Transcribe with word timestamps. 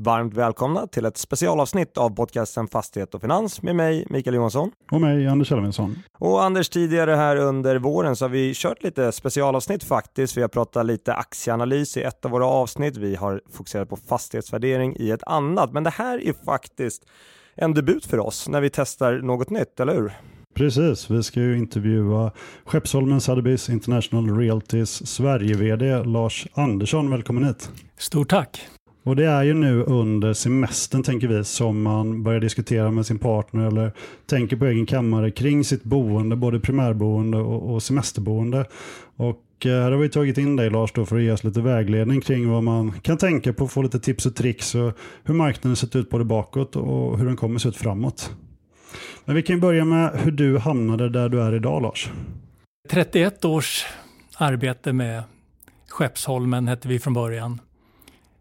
Varmt 0.00 0.34
välkomna 0.34 0.86
till 0.86 1.04
ett 1.04 1.16
specialavsnitt 1.16 1.98
av 1.98 2.10
podcasten 2.10 2.68
Fastighet 2.68 3.14
och 3.14 3.20
Finans 3.20 3.62
med 3.62 3.76
mig 3.76 4.06
Mikael 4.10 4.36
Johansson. 4.36 4.70
Och 4.90 5.00
mig 5.00 5.26
Anders 5.26 5.52
Elfvinsson. 5.52 5.98
Och 6.18 6.42
Anders, 6.42 6.68
tidigare 6.68 7.14
här 7.14 7.36
under 7.36 7.76
våren 7.76 8.16
så 8.16 8.24
har 8.24 8.30
vi 8.30 8.52
kört 8.54 8.82
lite 8.82 9.12
specialavsnitt 9.12 9.84
faktiskt. 9.84 10.36
Vi 10.36 10.40
har 10.40 10.48
pratat 10.48 10.86
lite 10.86 11.14
aktieanalys 11.14 11.96
i 11.96 12.02
ett 12.02 12.24
av 12.24 12.30
våra 12.30 12.46
avsnitt. 12.46 12.96
Vi 12.96 13.16
har 13.16 13.40
fokuserat 13.52 13.88
på 13.88 13.96
fastighetsvärdering 13.96 14.96
i 14.96 15.10
ett 15.10 15.22
annat. 15.26 15.72
Men 15.72 15.84
det 15.84 15.90
här 15.90 16.26
är 16.28 16.32
faktiskt 16.44 17.06
en 17.54 17.74
debut 17.74 18.06
för 18.06 18.18
oss 18.18 18.48
när 18.48 18.60
vi 18.60 18.70
testar 18.70 19.12
något 19.12 19.50
nytt, 19.50 19.80
eller 19.80 19.94
hur? 19.94 20.12
Precis, 20.54 21.10
vi 21.10 21.22
ska 21.22 21.40
ju 21.40 21.58
intervjua 21.58 22.32
Skeppsholmen 22.64 23.18
Sotheby's 23.18 23.70
International 23.70 24.38
Realtys 24.38 25.06
Sverige-VD 25.06 26.04
Lars 26.04 26.46
Andersson. 26.54 27.10
Välkommen 27.10 27.44
hit. 27.44 27.70
Stort 27.98 28.30
tack. 28.30 28.68
Och 29.08 29.16
det 29.16 29.26
är 29.26 29.42
ju 29.42 29.54
nu 29.54 29.82
under 29.82 30.32
semestern 30.32 31.02
tänker 31.02 31.28
vi 31.28 31.44
som 31.44 31.82
man 31.82 32.22
börjar 32.22 32.40
diskutera 32.40 32.90
med 32.90 33.06
sin 33.06 33.18
partner 33.18 33.66
eller 33.66 33.92
tänker 34.26 34.56
på 34.56 34.66
egen 34.66 34.86
kammare 34.86 35.30
kring 35.30 35.64
sitt 35.64 35.84
boende, 35.84 36.36
både 36.36 36.60
primärboende 36.60 37.38
och, 37.38 37.74
och 37.74 37.82
semesterboende. 37.82 38.64
Och 39.16 39.66
eh, 39.66 39.70
här 39.70 39.90
har 39.90 39.98
vi 39.98 40.08
tagit 40.08 40.38
in 40.38 40.56
dig 40.56 40.70
Lars 40.70 40.92
då 40.92 41.06
för 41.06 41.16
att 41.16 41.22
ge 41.22 41.32
oss 41.32 41.44
lite 41.44 41.60
vägledning 41.60 42.20
kring 42.20 42.50
vad 42.50 42.62
man 42.62 42.92
kan 42.92 43.16
tänka 43.18 43.52
på, 43.52 43.68
få 43.68 43.82
lite 43.82 44.00
tips 44.00 44.26
och 44.26 44.36
tricks 44.36 44.74
och 44.74 44.92
hur 45.24 45.34
marknaden 45.34 45.76
sett 45.76 45.96
ut 45.96 46.10
både 46.10 46.24
bakåt 46.24 46.76
och 46.76 47.18
hur 47.18 47.26
den 47.26 47.36
kommer 47.36 47.58
se 47.58 47.68
ut 47.68 47.76
framåt. 47.76 48.32
Men 49.24 49.36
vi 49.36 49.42
kan 49.42 49.60
börja 49.60 49.84
med 49.84 50.10
hur 50.14 50.32
du 50.32 50.58
hamnade 50.58 51.08
där 51.08 51.28
du 51.28 51.42
är 51.42 51.54
idag 51.54 51.82
Lars. 51.82 52.10
31 52.90 53.44
års 53.44 53.86
arbete 54.36 54.92
med 54.92 55.22
Skeppsholmen 55.88 56.68
hette 56.68 56.88
vi 56.88 56.98
från 56.98 57.14
början. 57.14 57.60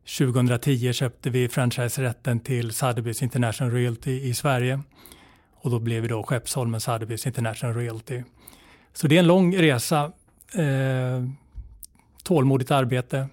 2010 0.07 0.93
köpte 0.93 1.29
vi 1.29 1.49
franchiserätten 1.49 2.39
till 2.39 2.71
Sotheby's 2.71 3.23
International 3.23 3.73
Realty 3.73 4.21
i 4.21 4.33
Sverige 4.33 4.79
och 5.55 5.71
då 5.71 5.79
blev 5.79 6.01
vi 6.01 6.07
då 6.07 6.23
Skeppsholmen 6.23 6.79
Sotheby's 6.79 7.27
International 7.27 7.75
Realty. 7.75 8.23
Så 8.93 9.07
det 9.07 9.15
är 9.15 9.19
en 9.19 9.27
lång 9.27 9.57
resa, 9.57 10.11
eh, 10.53 11.29
tålmodigt 12.23 12.71
arbete. 12.71 13.27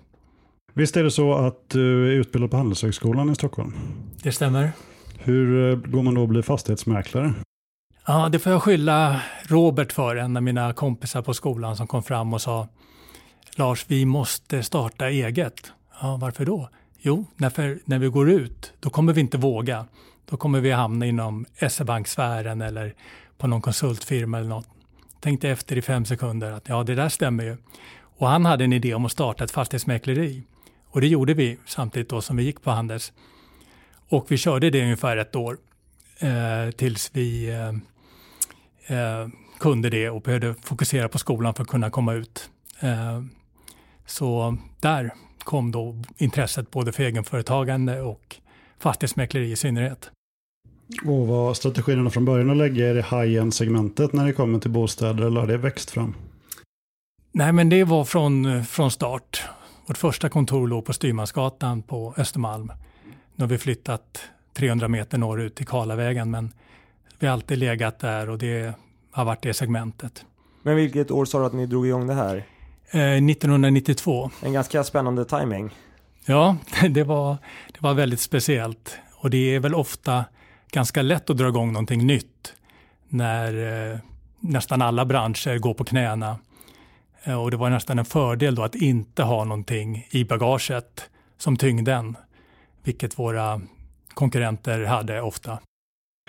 Visst 0.73 0.97
är 0.97 1.05
det 1.05 1.11
så 1.11 1.35
att 1.35 1.69
du 1.69 2.09
är 2.09 2.13
utbildad 2.13 2.51
på 2.51 2.57
Handelshögskolan 2.57 3.31
i 3.31 3.35
Stockholm? 3.35 3.75
Det 4.23 4.33
stämmer. 4.33 4.73
Hur 5.19 5.71
eh, 5.71 5.77
går 5.77 6.03
man 6.03 6.15
då 6.15 6.23
att 6.23 6.29
bli 6.29 6.43
fastighetsmäklare? 6.43 7.35
Ja, 8.07 8.29
det 8.29 8.39
får 8.39 8.53
jag 8.53 8.63
skylla 8.63 9.21
Robert 9.43 9.93
för, 9.93 10.17
en 10.17 10.37
av 10.37 10.43
mina 10.43 10.73
kompisar 10.73 11.23
på 11.23 11.35
skolan 11.35 11.77
som 11.77 11.87
kom 11.87 12.03
fram 12.03 12.35
och 12.35 12.43
sa 12.43 12.69
Lars, 13.57 13.85
vi 13.89 14.05
måste 14.05 14.63
starta 14.63 15.09
eget. 15.09 15.73
Ja, 16.05 16.17
varför 16.17 16.45
då? 16.45 16.69
Jo, 16.99 17.27
när, 17.37 17.79
när 17.85 17.99
vi 17.99 18.09
går 18.09 18.31
ut, 18.31 18.73
då 18.81 18.91
kommer 18.91 19.13
vi 19.13 19.21
inte 19.21 19.39
våga. 19.39 19.87
Då 20.31 20.37
kommer 20.37 20.61
vi 20.61 20.71
hamna 20.71 21.07
inom 21.07 21.47
SE-banksfären 21.69 22.63
eller 22.63 22.95
på 23.39 23.47
någon 23.47 23.63
konsultfirma 23.63 24.39
eller 24.39 24.49
något. 24.49 24.69
Tänkte 25.21 25.49
efter 25.49 25.77
i 25.77 25.83
fem 25.83 26.05
sekunder 26.05 26.53
att 26.53 26.69
ja, 26.69 26.83
det 26.83 26.95
där 26.95 27.09
stämmer 27.09 27.45
ju. 27.45 27.57
Och 27.97 28.29
han 28.29 28.45
hade 28.45 28.65
en 28.65 28.73
idé 28.73 28.95
om 28.95 29.05
att 29.05 29.13
starta 29.13 29.45
ett 29.45 29.51
fastighetsmäkleri. 29.51 30.43
Och 30.87 31.01
det 31.01 31.07
gjorde 31.07 31.35
vi 31.35 31.59
samtidigt 31.67 32.09
då 32.09 32.21
som 32.21 32.37
vi 32.37 32.43
gick 32.43 32.63
på 32.63 32.71
Handels. 32.71 33.13
Och 34.09 34.27
vi 34.29 34.37
körde 34.37 34.71
det 34.71 34.83
ungefär 34.83 35.17
ett 35.17 35.37
år 35.37 35.59
eh, 36.19 36.71
tills 36.71 37.11
vi 37.13 37.51
eh, 37.51 38.99
eh, 38.99 39.29
kunde 39.59 39.91
det 39.91 40.11
och 40.11 40.23
behövde 40.23 40.55
fokusera 40.63 41.09
på 41.09 41.19
skolan 41.19 41.55
för 41.55 41.63
att 41.63 41.69
kunna 41.69 41.91
komma 41.91 42.13
ut. 42.13 42.51
Eh, 42.81 43.23
så 44.07 44.57
där 44.81 45.11
kom 45.45 45.73
då 45.73 46.03
intresset 46.17 46.71
både 46.71 46.93
för 46.93 47.03
egenföretagande 47.03 48.01
och 48.01 48.37
fastighetsmäkleri 48.79 49.53
i 49.53 49.57
synnerhet. 49.57 50.11
Och 51.05 51.27
var 51.27 51.55
strategierna 51.55 52.11
från 52.11 52.25
början 52.25 52.51
att 52.51 52.57
lägga 52.57 52.91
er 52.91 52.95
i 52.95 53.03
high-end-segmentet 53.03 54.13
när 54.13 54.27
det 54.27 54.33
kommer 54.33 54.59
till 54.59 54.71
bostäder 54.71 55.25
eller 55.25 55.41
har 55.41 55.47
det 55.47 55.57
växt 55.57 55.91
fram? 55.91 56.15
Nej, 57.33 57.53
men 57.53 57.69
det 57.69 57.85
var 57.85 58.05
från, 58.05 58.65
från 58.65 58.91
start. 58.91 59.43
Vårt 59.87 59.99
första 59.99 60.29
kontor 60.29 60.69
låg 60.69 60.85
på 60.85 60.93
Styrmansgatan 60.93 61.83
på 61.83 62.15
Östermalm. 62.17 62.73
Nu 63.35 63.45
har 63.45 63.49
vi 63.49 63.59
flyttat 63.59 64.21
300 64.53 64.89
meter 64.89 65.19
norrut 65.19 65.55
till 65.55 65.67
Karlavägen, 65.67 66.31
men 66.31 66.53
vi 67.19 67.27
har 67.27 67.35
alltid 67.35 67.59
legat 67.59 67.99
där 67.99 68.31
och 68.31 68.39
det 68.39 68.75
har 69.11 69.25
varit 69.25 69.43
det 69.43 69.55
segmentet. 69.55 70.25
Men 70.63 70.77
vilket 70.77 71.11
år 71.11 71.25
sa 71.25 71.39
du 71.39 71.45
att 71.45 71.53
ni 71.53 71.67
drog 71.67 71.87
igång 71.87 72.07
det 72.07 72.15
här? 72.15 72.45
1992. 72.89 74.25
Eh, 74.25 74.47
en 74.47 74.53
ganska 74.53 74.85
spännande 74.85 75.25
timing. 75.25 75.71
Ja, 76.27 76.57
det 76.91 77.03
var, 77.03 77.37
det 77.73 77.83
var 77.83 77.95
väldigt 77.95 78.21
speciellt. 78.21 78.99
Och 79.15 79.31
det 79.31 79.55
är 79.55 79.61
väl 79.61 79.75
ofta 79.75 80.25
ganska 80.71 81.03
lätt 81.03 81.31
att 81.31 81.37
dra 81.37 81.49
igång 81.49 81.73
någonting 81.73 82.07
nytt 82.07 82.55
när 83.09 83.93
eh, 83.93 83.99
nästan 84.41 84.83
alla 84.83 85.05
branscher 85.05 85.59
går 85.59 85.75
på 85.75 85.85
knäna. 85.85 86.39
Eh, 87.23 87.43
och 87.43 87.51
det 87.51 87.57
var 87.57 87.71
nästan 87.71 87.99
en 87.99 88.05
fördel 88.05 88.55
då 88.55 88.63
att 88.63 88.75
inte 88.75 89.23
ha 89.23 89.45
någonting 89.45 90.07
i 90.11 90.25
bagaget 90.25 91.11
som 91.39 91.57
tyngde 91.57 91.93
en, 91.93 92.17
vilket 92.83 93.19
våra 93.19 93.61
konkurrenter 94.15 94.85
hade 94.85 95.21
ofta. 95.21 95.59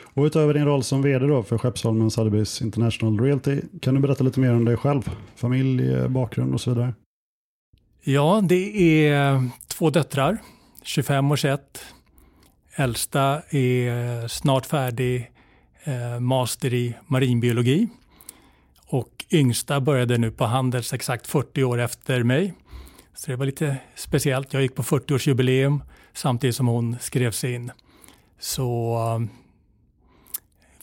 Och 0.03 0.23
utöver 0.23 0.53
din 0.53 0.65
roll 0.65 0.83
som 0.83 1.01
vd 1.01 1.25
då 1.25 1.43
för 1.43 1.57
Skeppsholmen 1.57 2.09
Sotheby's 2.09 2.63
International 2.63 3.19
Realty, 3.19 3.61
kan 3.81 3.95
du 3.95 4.01
berätta 4.01 4.23
lite 4.23 4.39
mer 4.39 4.53
om 4.53 4.65
dig 4.65 4.77
själv? 4.77 5.09
Familj, 5.35 5.93
eh, 5.93 6.07
bakgrund 6.07 6.53
och 6.53 6.61
så 6.61 6.69
vidare. 6.69 6.93
Ja, 8.03 8.41
det 8.43 8.77
är 8.77 9.33
eh, 9.33 9.43
två 9.67 9.89
döttrar, 9.89 10.37
25 10.83 11.31
och 11.31 11.37
21. 11.37 11.85
Äldsta 12.75 13.41
är 13.49 14.21
eh, 14.21 14.27
snart 14.27 14.65
färdig 14.65 15.31
eh, 15.83 16.19
master 16.19 16.73
i 16.73 16.95
marinbiologi. 17.07 17.87
Och 18.87 19.25
yngsta 19.31 19.79
började 19.79 20.17
nu 20.17 20.31
på 20.31 20.45
Handels 20.45 20.93
exakt 20.93 21.27
40 21.27 21.63
år 21.63 21.79
efter 21.79 22.23
mig. 22.23 22.53
Så 23.15 23.31
det 23.31 23.37
var 23.37 23.45
lite 23.45 23.77
speciellt. 23.95 24.53
Jag 24.53 24.61
gick 24.61 24.75
på 24.75 24.83
40-årsjubileum 24.83 25.81
samtidigt 26.13 26.55
som 26.55 26.67
hon 26.67 26.95
skrevs 26.99 27.43
in. 27.43 27.71
Så 28.39 28.97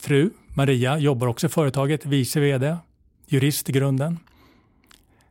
fru 0.03 0.29
Maria 0.53 0.97
jobbar 0.97 1.27
också 1.27 1.47
i 1.47 1.49
företaget, 1.49 2.05
vice 2.05 2.39
vd, 2.39 2.77
jurist 3.27 3.69
i 3.69 3.71
grunden. 3.71 4.19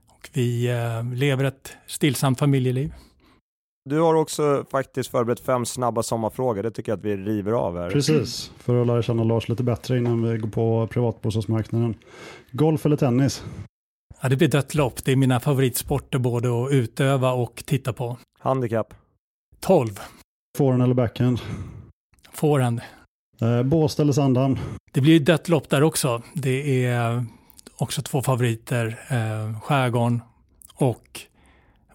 Och 0.09 0.31
vi 0.33 0.67
eh, 0.67 1.15
lever 1.15 1.45
ett 1.45 1.73
stillsamt 1.87 2.39
familjeliv. 2.39 2.93
Du 3.85 4.01
har 4.01 4.15
också 4.15 4.65
faktiskt 4.71 5.11
förberett 5.11 5.41
fem 5.41 5.67
snabba 5.67 6.03
sommarfrågor. 6.03 6.63
Det 6.63 6.71
tycker 6.71 6.93
jag 6.93 6.99
att 6.99 7.05
vi 7.05 7.17
river 7.17 7.53
av 7.53 7.79
här. 7.79 7.91
Precis, 7.91 8.53
för 8.59 8.81
att 8.81 8.87
lära 8.87 9.03
känna 9.03 9.25
Lars 9.25 9.49
lite 9.49 9.63
bättre 9.63 9.99
innan 9.99 10.23
vi 10.23 10.39
går 10.39 10.49
på 10.49 10.87
privatbostadsmarknaden. 10.87 11.95
Golf 12.51 12.87
eller 12.87 12.97
tennis? 12.97 13.45
Ja, 14.21 14.29
det 14.29 14.37
blir 14.37 14.49
dött 14.49 14.75
lopp. 14.75 15.05
Det 15.05 15.13
är 15.13 15.17
mina 15.17 15.41
favoritsporter 15.41 16.19
både 16.19 16.65
att 16.65 16.73
utöva 16.73 17.33
och 17.33 17.63
titta 17.67 17.93
på. 17.93 18.19
Handikapp? 18.41 18.95
12. 19.61 20.01
Forehand 20.59 20.83
eller 20.83 20.95
backhand? 20.95 21.41
Forehand. 22.33 22.81
Eh, 23.43 23.63
Båstad 23.63 24.03
eller 24.03 24.13
Sandhamn? 24.13 24.59
Det 24.93 25.01
blir 25.01 25.21
dött 25.21 25.49
lopp 25.49 25.69
där 25.69 25.83
också. 25.83 26.23
Det 26.35 26.85
är 26.85 27.25
också 27.77 28.03
två 28.03 28.23
favoriter. 28.23 28.99
Eh, 29.09 29.61
Skärgården 29.61 30.21
och 30.75 31.21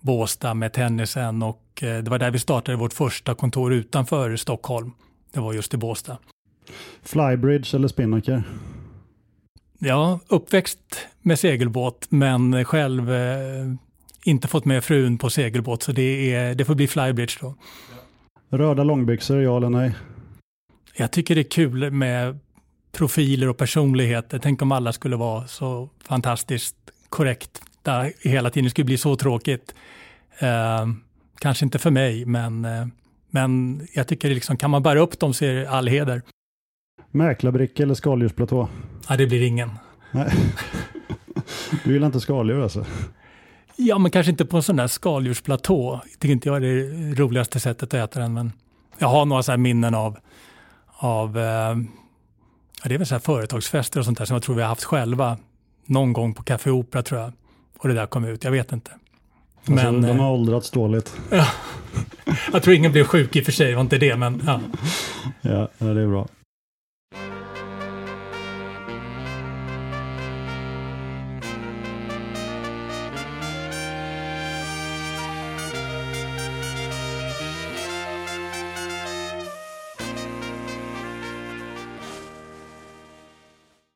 Båstad 0.01 0.53
med 0.53 0.73
tennisen. 0.73 1.43
Och 1.43 1.83
eh, 1.83 2.03
det 2.03 2.09
var 2.09 2.19
där 2.19 2.31
vi 2.31 2.39
startade 2.39 2.77
vårt 2.77 2.93
första 2.93 3.35
kontor 3.35 3.73
utanför 3.73 4.35
Stockholm. 4.35 4.91
Det 5.33 5.39
var 5.39 5.53
just 5.53 5.73
i 5.73 5.77
Båstad. 5.77 6.17
Flybridge 7.03 7.77
eller 7.77 7.87
Spinnaker? 7.87 8.43
Ja, 9.79 10.19
uppväxt 10.27 11.07
med 11.21 11.39
segelbåt 11.39 12.05
men 12.09 12.65
själv 12.65 13.11
eh, 13.11 13.73
inte 14.23 14.47
fått 14.47 14.65
med 14.65 14.83
frun 14.83 15.17
på 15.17 15.29
segelbåt 15.29 15.83
så 15.83 15.91
det, 15.91 16.33
är, 16.33 16.55
det 16.55 16.65
får 16.65 16.75
bli 16.75 16.87
flybridge 16.87 17.37
då. 17.41 17.55
Röda 18.49 18.83
långbyxor, 18.83 19.41
ja 19.41 19.57
eller 19.57 19.69
nej? 19.69 19.95
Jag 20.99 21.11
tycker 21.11 21.35
det 21.35 21.41
är 21.41 21.51
kul 21.51 21.91
med 21.91 22.39
profiler 22.91 23.49
och 23.49 23.57
personligheter. 23.57 24.39
Tänk 24.39 24.61
om 24.61 24.71
alla 24.71 24.94
skulle 24.94 25.15
vara 25.15 25.47
så 25.47 25.89
fantastiskt 26.03 26.75
korrekta 27.09 28.05
hela 28.19 28.49
tiden. 28.49 28.63
Det 28.63 28.69
skulle 28.69 28.85
bli 28.85 28.97
så 28.97 29.15
tråkigt. 29.15 29.75
Eh, 30.39 30.88
kanske 31.39 31.65
inte 31.65 31.79
för 31.79 31.91
mig, 31.91 32.25
men, 32.25 32.65
eh, 32.65 32.88
men 33.29 33.81
jag 33.94 34.07
tycker 34.07 34.29
liksom, 34.29 34.57
kan 34.57 34.71
man 34.71 34.83
bära 34.83 34.99
upp 34.99 35.19
dem 35.19 35.33
så 35.33 35.45
är 35.45 35.53
det 35.53 35.69
all 35.69 35.88
heder. 35.88 36.21
Mäklarbricka 37.11 37.83
eller 37.83 37.93
skaldjursplatå? 37.93 38.69
Ja, 39.09 39.17
det 39.17 39.27
blir 39.27 39.41
ingen. 39.41 39.69
Nej. 40.11 40.31
Du 41.83 41.93
gillar 41.93 42.07
inte 42.07 42.19
skaldjur 42.19 42.63
alltså? 42.63 42.85
Ja, 43.75 43.97
men 43.97 44.11
kanske 44.11 44.31
inte 44.31 44.45
på 44.45 44.57
en 44.57 44.63
sån 44.63 44.75
där 44.75 44.88
skaldjursplatå. 44.88 46.01
Jag 46.11 46.19
tycker 46.19 46.33
inte 46.33 46.50
jag 46.50 46.57
är 46.57 46.61
det 46.61 47.21
roligaste 47.21 47.59
sättet 47.59 47.93
att 47.93 48.09
äta 48.09 48.19
den, 48.19 48.33
men 48.33 48.51
jag 48.97 49.07
har 49.07 49.25
några 49.25 49.43
så 49.43 49.57
minnen 49.57 49.95
av 49.95 50.17
av 50.97 51.38
eh, 51.38 51.75
det 52.83 52.94
är 52.94 52.97
väl 52.97 53.07
så 53.07 53.15
här 53.15 53.19
företagsfester 53.19 53.99
och 53.99 54.05
sånt 54.05 54.17
där 54.17 54.25
som 54.25 54.33
jag 54.33 54.44
tror 54.44 54.55
vi 54.55 54.61
har 54.61 54.69
haft 54.69 54.83
själva 54.83 55.38
någon 55.85 56.13
gång 56.13 56.33
på 56.33 56.44
Café 56.44 56.69
Opera 56.69 57.03
tror 57.03 57.21
jag. 57.21 57.31
Och 57.77 57.88
det 57.88 57.94
där 57.94 58.05
kom 58.05 58.25
ut, 58.25 58.44
jag 58.44 58.51
vet 58.51 58.71
inte. 58.71 58.91
Alltså, 59.57 59.71
men, 59.71 60.01
de 60.01 60.19
har 60.19 60.31
åldrats 60.31 60.71
dåligt. 60.71 61.15
jag 62.53 62.63
tror 62.63 62.75
ingen 62.75 62.91
blev 62.91 63.03
sjuk 63.03 63.35
i 63.35 63.41
och 63.41 63.45
för 63.45 63.51
sig, 63.51 63.73
var 63.73 63.81
inte 63.81 63.97
det, 63.97 64.15
men 64.15 64.41
ja. 64.45 64.59
ja, 65.41 65.69
det 65.77 66.01
är 66.01 66.07
bra. 66.07 66.27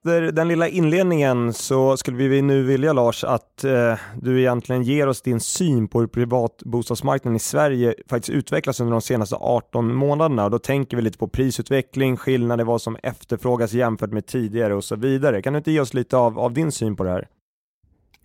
Efter 0.01 0.31
den 0.31 0.47
lilla 0.47 0.67
inledningen 0.67 1.53
så 1.53 1.97
skulle 1.97 2.17
vi 2.17 2.41
nu 2.41 2.63
vilja 2.63 2.93
Lars 2.93 3.23
att 3.23 3.63
eh, 3.63 3.95
du 4.21 4.39
egentligen 4.39 4.83
ger 4.83 5.07
oss 5.07 5.21
din 5.21 5.39
syn 5.39 5.87
på 5.87 5.99
hur 5.99 6.07
privatbostadsmarknaden 6.07 7.35
i 7.35 7.39
Sverige 7.39 7.95
faktiskt 8.09 8.29
utvecklas 8.29 8.79
under 8.79 8.91
de 8.91 9.01
senaste 9.01 9.35
18 9.35 9.95
månaderna. 9.95 10.45
Och 10.45 10.51
då 10.51 10.59
tänker 10.59 10.97
vi 10.97 11.03
lite 11.03 11.17
på 11.17 11.27
prisutveckling, 11.27 12.17
skillnader, 12.17 12.63
vad 12.63 12.81
som 12.81 12.97
efterfrågas 13.03 13.73
jämfört 13.73 14.11
med 14.11 14.25
tidigare 14.25 14.75
och 14.75 14.83
så 14.83 14.95
vidare. 14.95 15.41
Kan 15.41 15.53
du 15.53 15.57
inte 15.57 15.71
ge 15.71 15.79
oss 15.79 15.93
lite 15.93 16.17
av, 16.17 16.39
av 16.39 16.53
din 16.53 16.71
syn 16.71 16.95
på 16.95 17.03
det 17.03 17.09
här? 17.09 17.27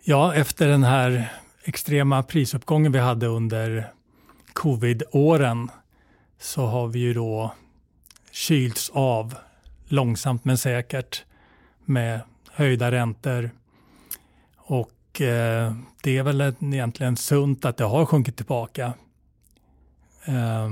Ja, 0.05 0.35
efter 0.35 0.69
den 0.69 0.85
här 0.85 1.33
extrema 1.65 2.23
prisuppgången 2.23 2.93
vi 2.93 2.99
hade 2.99 3.27
under 3.27 3.93
covid-åren 4.53 5.71
så 6.41 6.67
har 6.67 6.89
vi 6.89 6.99
ju 6.99 7.15
då 7.15 7.55
kylts 8.31 8.91
av 8.95 9.35
långsamt 9.89 10.45
men 10.45 10.59
säkert 10.59 11.25
med 11.89 12.21
höjda 12.51 12.91
räntor. 12.91 13.51
Och 14.57 15.21
eh, 15.21 15.75
det 16.03 16.19
är 16.19 16.23
väl 16.23 16.41
egentligen 16.41 17.17
sunt 17.17 17.65
att 17.65 17.77
det 17.77 17.85
har 17.85 18.07
sjunkit 18.07 18.37
tillbaka. 18.37 18.93
Eh, 20.25 20.71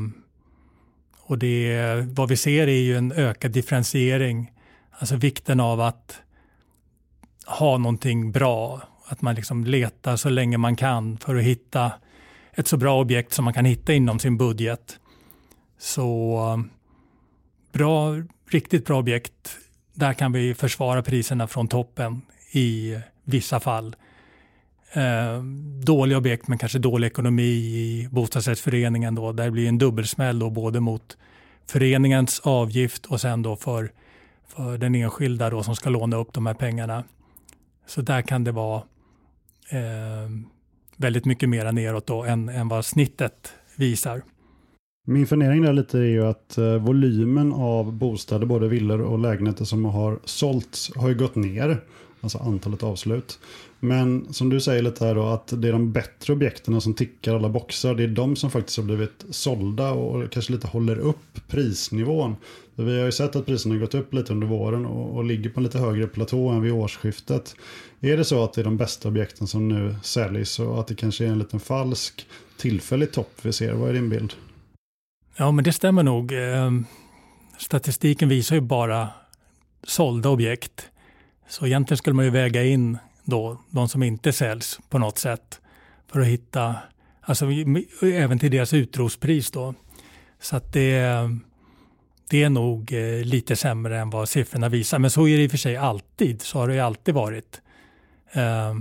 och 1.26 1.38
det, 1.38 2.06
vad 2.06 2.28
vi 2.28 2.36
ser 2.36 2.66
är 2.66 2.80
ju 2.80 2.96
en 2.96 3.12
ökad 3.12 3.50
differentiering, 3.50 4.52
alltså 4.90 5.16
vikten 5.16 5.60
av 5.60 5.80
att 5.80 6.20
ha 7.46 7.78
någonting 7.78 8.32
bra, 8.32 8.82
att 9.06 9.22
man 9.22 9.34
liksom 9.34 9.64
letar 9.64 10.16
så 10.16 10.28
länge 10.28 10.58
man 10.58 10.76
kan 10.76 11.18
för 11.18 11.36
att 11.36 11.42
hitta 11.42 11.92
ett 12.52 12.68
så 12.68 12.76
bra 12.76 13.00
objekt 13.00 13.32
som 13.32 13.44
man 13.44 13.54
kan 13.54 13.64
hitta 13.64 13.92
inom 13.92 14.18
sin 14.18 14.36
budget. 14.36 14.98
Så 15.78 16.64
bra, 17.72 18.22
riktigt 18.50 18.86
bra 18.86 18.98
objekt 18.98 19.56
där 19.94 20.12
kan 20.12 20.32
vi 20.32 20.54
försvara 20.54 21.02
priserna 21.02 21.46
från 21.46 21.68
toppen 21.68 22.22
i 22.52 22.98
vissa 23.24 23.60
fall. 23.60 23.96
Eh, 24.92 25.42
dåliga 25.84 26.18
objekt 26.18 26.48
men 26.48 26.58
kanske 26.58 26.78
dålig 26.78 27.06
ekonomi 27.06 27.42
i 27.42 28.08
bostadsrättsföreningen 28.10 29.14
då, 29.14 29.32
där 29.32 29.50
blir 29.50 29.68
en 29.68 29.78
dubbelsmäll 29.78 30.38
då 30.38 30.50
både 30.50 30.80
mot 30.80 31.16
föreningens 31.66 32.40
avgift 32.40 33.06
och 33.06 33.20
sen 33.20 33.42
då 33.42 33.56
för, 33.56 33.92
för 34.48 34.78
den 34.78 34.94
enskilda 34.94 35.50
då 35.50 35.62
som 35.62 35.76
ska 35.76 35.90
låna 35.90 36.16
upp 36.16 36.32
de 36.32 36.46
här 36.46 36.54
pengarna. 36.54 37.04
Så 37.86 38.02
där 38.02 38.22
kan 38.22 38.44
det 38.44 38.52
vara 38.52 38.82
eh, 39.68 40.30
väldigt 40.96 41.24
mycket 41.24 41.48
mera 41.48 41.72
neråt 41.72 42.06
då 42.06 42.24
än, 42.24 42.48
än 42.48 42.68
vad 42.68 42.84
snittet 42.84 43.52
visar. 43.76 44.22
Min 45.06 45.26
fundering 45.26 45.62
där 45.62 45.72
lite 45.72 45.98
är 45.98 46.02
ju 46.02 46.26
att 46.26 46.58
eh, 46.58 46.76
volymen 46.76 47.52
av 47.52 47.92
bostäder, 47.92 48.46
både 48.46 48.68
villor 48.68 49.00
och 49.00 49.18
lägenheter 49.18 49.64
som 49.64 49.84
har 49.84 50.18
sålts 50.24 50.90
har 50.96 51.08
ju 51.08 51.14
gått 51.14 51.34
ner. 51.34 51.80
Alltså 52.20 52.38
antalet 52.38 52.82
avslut. 52.82 53.38
Men 53.80 54.32
som 54.32 54.48
du 54.48 54.60
säger 54.60 54.82
lite 54.82 55.04
här 55.04 55.14
då 55.14 55.26
att 55.26 55.52
det 55.62 55.68
är 55.68 55.72
de 55.72 55.92
bättre 55.92 56.32
objekten 56.32 56.80
som 56.80 56.94
tickar 56.94 57.34
alla 57.34 57.48
boxar. 57.48 57.94
Det 57.94 58.04
är 58.04 58.08
de 58.08 58.36
som 58.36 58.50
faktiskt 58.50 58.78
har 58.78 58.84
blivit 58.84 59.24
sålda 59.30 59.90
och 59.90 60.30
kanske 60.30 60.52
lite 60.52 60.66
håller 60.66 60.98
upp 60.98 61.48
prisnivån. 61.48 62.36
Vi 62.74 62.98
har 62.98 63.06
ju 63.06 63.12
sett 63.12 63.36
att 63.36 63.46
priserna 63.46 63.74
har 63.74 63.80
gått 63.80 63.94
upp 63.94 64.14
lite 64.14 64.32
under 64.32 64.46
våren 64.46 64.86
och, 64.86 65.16
och 65.16 65.24
ligger 65.24 65.50
på 65.50 65.60
en 65.60 65.64
lite 65.64 65.78
högre 65.78 66.06
platå 66.06 66.48
än 66.48 66.62
vid 66.62 66.72
årsskiftet. 66.72 67.56
Är 68.00 68.16
det 68.16 68.24
så 68.24 68.44
att 68.44 68.52
det 68.52 68.60
är 68.60 68.64
de 68.64 68.76
bästa 68.76 69.08
objekten 69.08 69.46
som 69.46 69.68
nu 69.68 69.96
säljs 70.02 70.58
och 70.58 70.80
att 70.80 70.86
det 70.86 70.94
kanske 70.94 71.24
är 71.24 71.28
en 71.28 71.38
liten 71.38 71.60
falsk 71.60 72.26
tillfällig 72.56 73.12
topp 73.12 73.32
vi 73.42 73.52
ser? 73.52 73.72
Vad 73.72 73.88
är 73.88 73.92
din 73.92 74.08
bild? 74.08 74.34
Ja, 75.36 75.50
men 75.50 75.64
det 75.64 75.72
stämmer 75.72 76.02
nog. 76.02 76.32
Eh, 76.32 76.70
statistiken 77.58 78.28
visar 78.28 78.54
ju 78.54 78.60
bara 78.60 79.08
sålda 79.82 80.28
objekt. 80.28 80.90
Så 81.48 81.66
egentligen 81.66 81.98
skulle 81.98 82.14
man 82.14 82.24
ju 82.24 82.30
väga 82.30 82.64
in 82.64 82.98
då 83.24 83.60
de 83.70 83.88
som 83.88 84.02
inte 84.02 84.32
säljs 84.32 84.80
på 84.88 84.98
något 84.98 85.18
sätt 85.18 85.60
för 86.12 86.20
att 86.20 86.26
hitta, 86.26 86.76
alltså 87.20 87.46
även 88.02 88.38
till 88.38 88.50
deras 88.50 88.72
utrospris 88.72 89.50
då. 89.50 89.74
Så 90.40 90.56
att 90.56 90.72
det, 90.72 91.02
det 92.30 92.42
är 92.42 92.50
nog 92.50 92.92
eh, 92.92 93.24
lite 93.24 93.56
sämre 93.56 94.00
än 94.00 94.10
vad 94.10 94.28
siffrorna 94.28 94.68
visar. 94.68 94.98
Men 94.98 95.10
så 95.10 95.28
är 95.28 95.36
det 95.36 95.42
i 95.42 95.46
och 95.46 95.50
för 95.50 95.58
sig 95.58 95.76
alltid, 95.76 96.42
så 96.42 96.58
har 96.58 96.68
det 96.68 96.74
ju 96.74 96.80
alltid 96.80 97.14
varit. 97.14 97.60
Eh, 98.32 98.74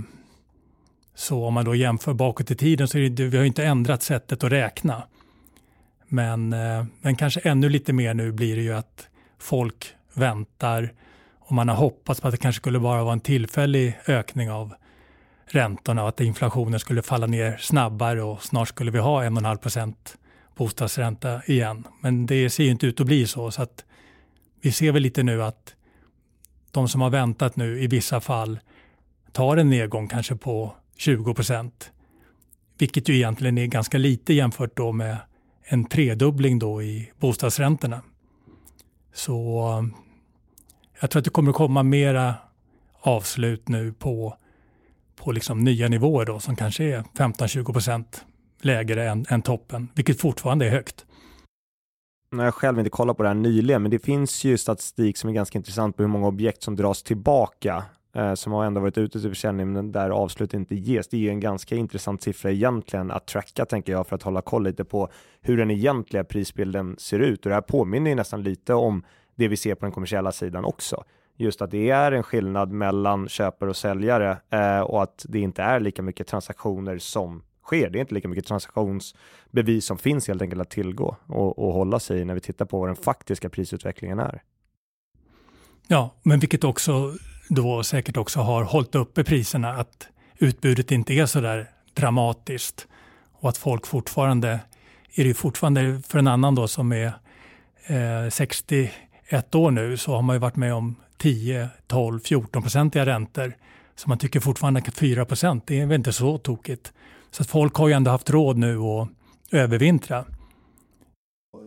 så 1.14 1.44
om 1.44 1.54
man 1.54 1.64
då 1.64 1.74
jämför 1.74 2.14
bakåt 2.14 2.50
i 2.50 2.54
tiden 2.54 2.88
så 2.88 2.98
är 2.98 3.08
det, 3.08 3.24
vi 3.24 3.36
har 3.36 3.44
inte 3.44 3.64
ändrat 3.64 4.02
sättet 4.02 4.44
att 4.44 4.52
räkna. 4.52 5.02
Men, 6.08 6.52
eh, 6.52 6.84
men 7.00 7.16
kanske 7.16 7.40
ännu 7.40 7.68
lite 7.68 7.92
mer 7.92 8.14
nu 8.14 8.32
blir 8.32 8.56
det 8.56 8.62
ju 8.62 8.74
att 8.74 9.08
folk 9.38 9.94
väntar 10.14 10.92
och 11.38 11.52
man 11.52 11.68
har 11.68 11.76
hoppats 11.76 12.20
på 12.20 12.28
att 12.28 12.32
det 12.32 12.38
kanske 12.38 12.60
skulle 12.60 12.78
bara 12.78 13.04
vara 13.04 13.12
en 13.12 13.20
tillfällig 13.20 13.98
ökning 14.06 14.50
av 14.50 14.74
räntorna 15.46 16.02
och 16.02 16.08
att 16.08 16.20
inflationen 16.20 16.80
skulle 16.80 17.02
falla 17.02 17.26
ner 17.26 17.56
snabbare 17.56 18.22
och 18.22 18.42
snart 18.42 18.68
skulle 18.68 18.90
vi 18.90 18.98
ha 18.98 19.24
1,5 19.24 19.56
procent 19.56 20.16
bostadsränta 20.56 21.42
igen. 21.46 21.84
Men 22.00 22.26
det 22.26 22.50
ser 22.50 22.64
ju 22.64 22.70
inte 22.70 22.86
ut 22.86 23.00
att 23.00 23.06
bli 23.06 23.26
så. 23.26 23.50
så 23.50 23.62
att 23.62 23.84
vi 24.60 24.72
ser 24.72 24.92
väl 24.92 25.02
lite 25.02 25.22
nu 25.22 25.42
att 25.42 25.74
de 26.70 26.88
som 26.88 27.00
har 27.00 27.10
väntat 27.10 27.56
nu 27.56 27.82
i 27.82 27.86
vissa 27.86 28.20
fall 28.20 28.58
tar 29.32 29.56
en 29.56 29.70
nedgång 29.70 30.08
kanske 30.08 30.36
på 30.36 30.76
20 30.96 31.34
procent. 31.34 31.90
Vilket 32.78 33.08
ju 33.08 33.14
egentligen 33.14 33.58
är 33.58 33.66
ganska 33.66 33.98
lite 33.98 34.34
jämfört 34.34 34.76
då 34.76 34.92
med 34.92 35.16
en 35.64 35.84
tredubbling 35.84 36.58
då 36.58 36.82
i 36.82 37.12
bostadsräntorna. 37.18 38.02
Så 39.12 39.68
eh, 39.68 39.98
jag 41.00 41.10
tror 41.10 41.20
att 41.20 41.24
det 41.24 41.30
kommer 41.30 41.50
att 41.50 41.56
komma 41.56 41.82
mera 41.82 42.34
avslut 43.00 43.68
nu 43.68 43.92
på, 43.92 44.36
på 45.16 45.32
liksom 45.32 45.64
nya 45.64 45.88
nivåer 45.88 46.26
då, 46.26 46.40
som 46.40 46.56
kanske 46.56 46.84
är 46.84 47.04
15-20 47.14 47.72
procent 47.72 48.24
lägre 48.60 49.10
än, 49.10 49.26
än 49.28 49.42
toppen, 49.42 49.88
vilket 49.94 50.20
fortfarande 50.20 50.66
är 50.66 50.70
högt. 50.70 51.06
Jag 52.30 52.44
har 52.44 52.50
själv 52.50 52.78
inte 52.78 52.90
kollat 52.90 53.16
på 53.16 53.22
det 53.22 53.28
här 53.28 53.34
nyligen, 53.34 53.82
men 53.82 53.90
det 53.90 53.98
finns 53.98 54.44
ju 54.44 54.58
statistik 54.58 55.16
som 55.16 55.30
är 55.30 55.34
ganska 55.34 55.58
intressant 55.58 55.96
på 55.96 56.02
hur 56.02 56.08
många 56.08 56.26
objekt 56.26 56.62
som 56.62 56.76
dras 56.76 57.02
tillbaka 57.02 57.84
Eh, 58.14 58.34
som 58.34 58.52
har 58.52 58.64
ändå 58.64 58.80
varit 58.80 58.98
ute 58.98 59.20
till 59.20 59.28
försäljning 59.28 59.72
men 59.72 59.92
där 59.92 60.10
avslut 60.10 60.54
inte 60.54 60.74
ges. 60.74 61.08
Det 61.08 61.16
är 61.16 61.20
ju 61.20 61.28
en 61.28 61.40
ganska 61.40 61.76
intressant 61.76 62.22
siffra 62.22 62.50
egentligen 62.50 63.10
att 63.10 63.26
tracka 63.26 63.64
tänker 63.64 63.92
jag 63.92 64.06
för 64.06 64.16
att 64.16 64.22
hålla 64.22 64.40
koll 64.40 64.64
lite 64.64 64.84
på 64.84 65.08
hur 65.40 65.56
den 65.56 65.70
egentliga 65.70 66.24
prisbilden 66.24 66.96
ser 66.98 67.18
ut 67.18 67.46
och 67.46 67.48
det 67.48 67.54
här 67.54 67.62
påminner 67.62 68.10
ju 68.10 68.16
nästan 68.16 68.42
lite 68.42 68.74
om 68.74 69.04
det 69.34 69.48
vi 69.48 69.56
ser 69.56 69.74
på 69.74 69.84
den 69.84 69.92
kommersiella 69.92 70.32
sidan 70.32 70.64
också. 70.64 71.04
Just 71.36 71.62
att 71.62 71.70
det 71.70 71.90
är 71.90 72.12
en 72.12 72.22
skillnad 72.22 72.70
mellan 72.70 73.28
köpare 73.28 73.70
och 73.70 73.76
säljare 73.76 74.38
eh, 74.50 74.80
och 74.80 75.02
att 75.02 75.26
det 75.28 75.40
inte 75.40 75.62
är 75.62 75.80
lika 75.80 76.02
mycket 76.02 76.26
transaktioner 76.26 76.98
som 76.98 77.42
sker. 77.62 77.90
Det 77.90 77.98
är 77.98 78.00
inte 78.00 78.14
lika 78.14 78.28
mycket 78.28 78.46
transaktionsbevis 78.46 79.84
som 79.84 79.98
finns 79.98 80.28
helt 80.28 80.42
enkelt 80.42 80.60
att 80.60 80.70
tillgå 80.70 81.16
och, 81.26 81.58
och 81.58 81.72
hålla 81.72 82.00
sig 82.00 82.20
i 82.20 82.24
när 82.24 82.34
vi 82.34 82.40
tittar 82.40 82.64
på 82.64 82.78
vad 82.78 82.88
den 82.88 82.96
faktiska 82.96 83.48
prisutvecklingen 83.48 84.18
är. 84.18 84.42
Ja, 85.88 86.14
men 86.22 86.40
vilket 86.40 86.64
också 86.64 87.12
då 87.48 87.82
säkert 87.82 88.16
också 88.16 88.40
har 88.40 88.64
hållit 88.64 88.94
uppe 88.94 89.24
priserna, 89.24 89.70
att 89.70 90.08
utbudet 90.38 90.90
inte 90.90 91.14
är 91.14 91.26
så 91.26 91.40
där 91.40 91.70
dramatiskt 91.94 92.86
och 93.32 93.48
att 93.48 93.56
folk 93.56 93.86
fortfarande, 93.86 94.60
är 95.14 95.24
det 95.24 95.34
fortfarande 95.34 96.02
för 96.08 96.18
en 96.18 96.28
annan 96.28 96.54
då 96.54 96.68
som 96.68 96.92
är 96.92 97.12
eh, 97.86 98.30
61 98.30 99.54
år 99.54 99.70
nu 99.70 99.96
så 99.96 100.14
har 100.14 100.22
man 100.22 100.36
ju 100.36 100.40
varit 100.40 100.56
med 100.56 100.74
om 100.74 100.96
10, 101.16 101.68
12, 101.86 102.20
14 102.20 102.62
procentiga 102.62 103.06
räntor. 103.06 103.56
Så 103.96 104.08
man 104.08 104.18
tycker 104.18 104.40
fortfarande 104.40 104.82
att 104.86 104.94
4 104.94 105.24
procent, 105.24 105.66
det 105.66 105.80
är 105.80 105.86
väl 105.86 105.96
inte 105.96 106.12
så 106.12 106.38
tokigt. 106.38 106.92
Så 107.30 107.42
att 107.42 107.48
folk 107.48 107.74
har 107.74 107.88
ju 107.88 107.94
ändå 107.94 108.10
haft 108.10 108.30
råd 108.30 108.56
nu 108.56 108.78
att 108.78 109.08
övervintra. 109.50 110.24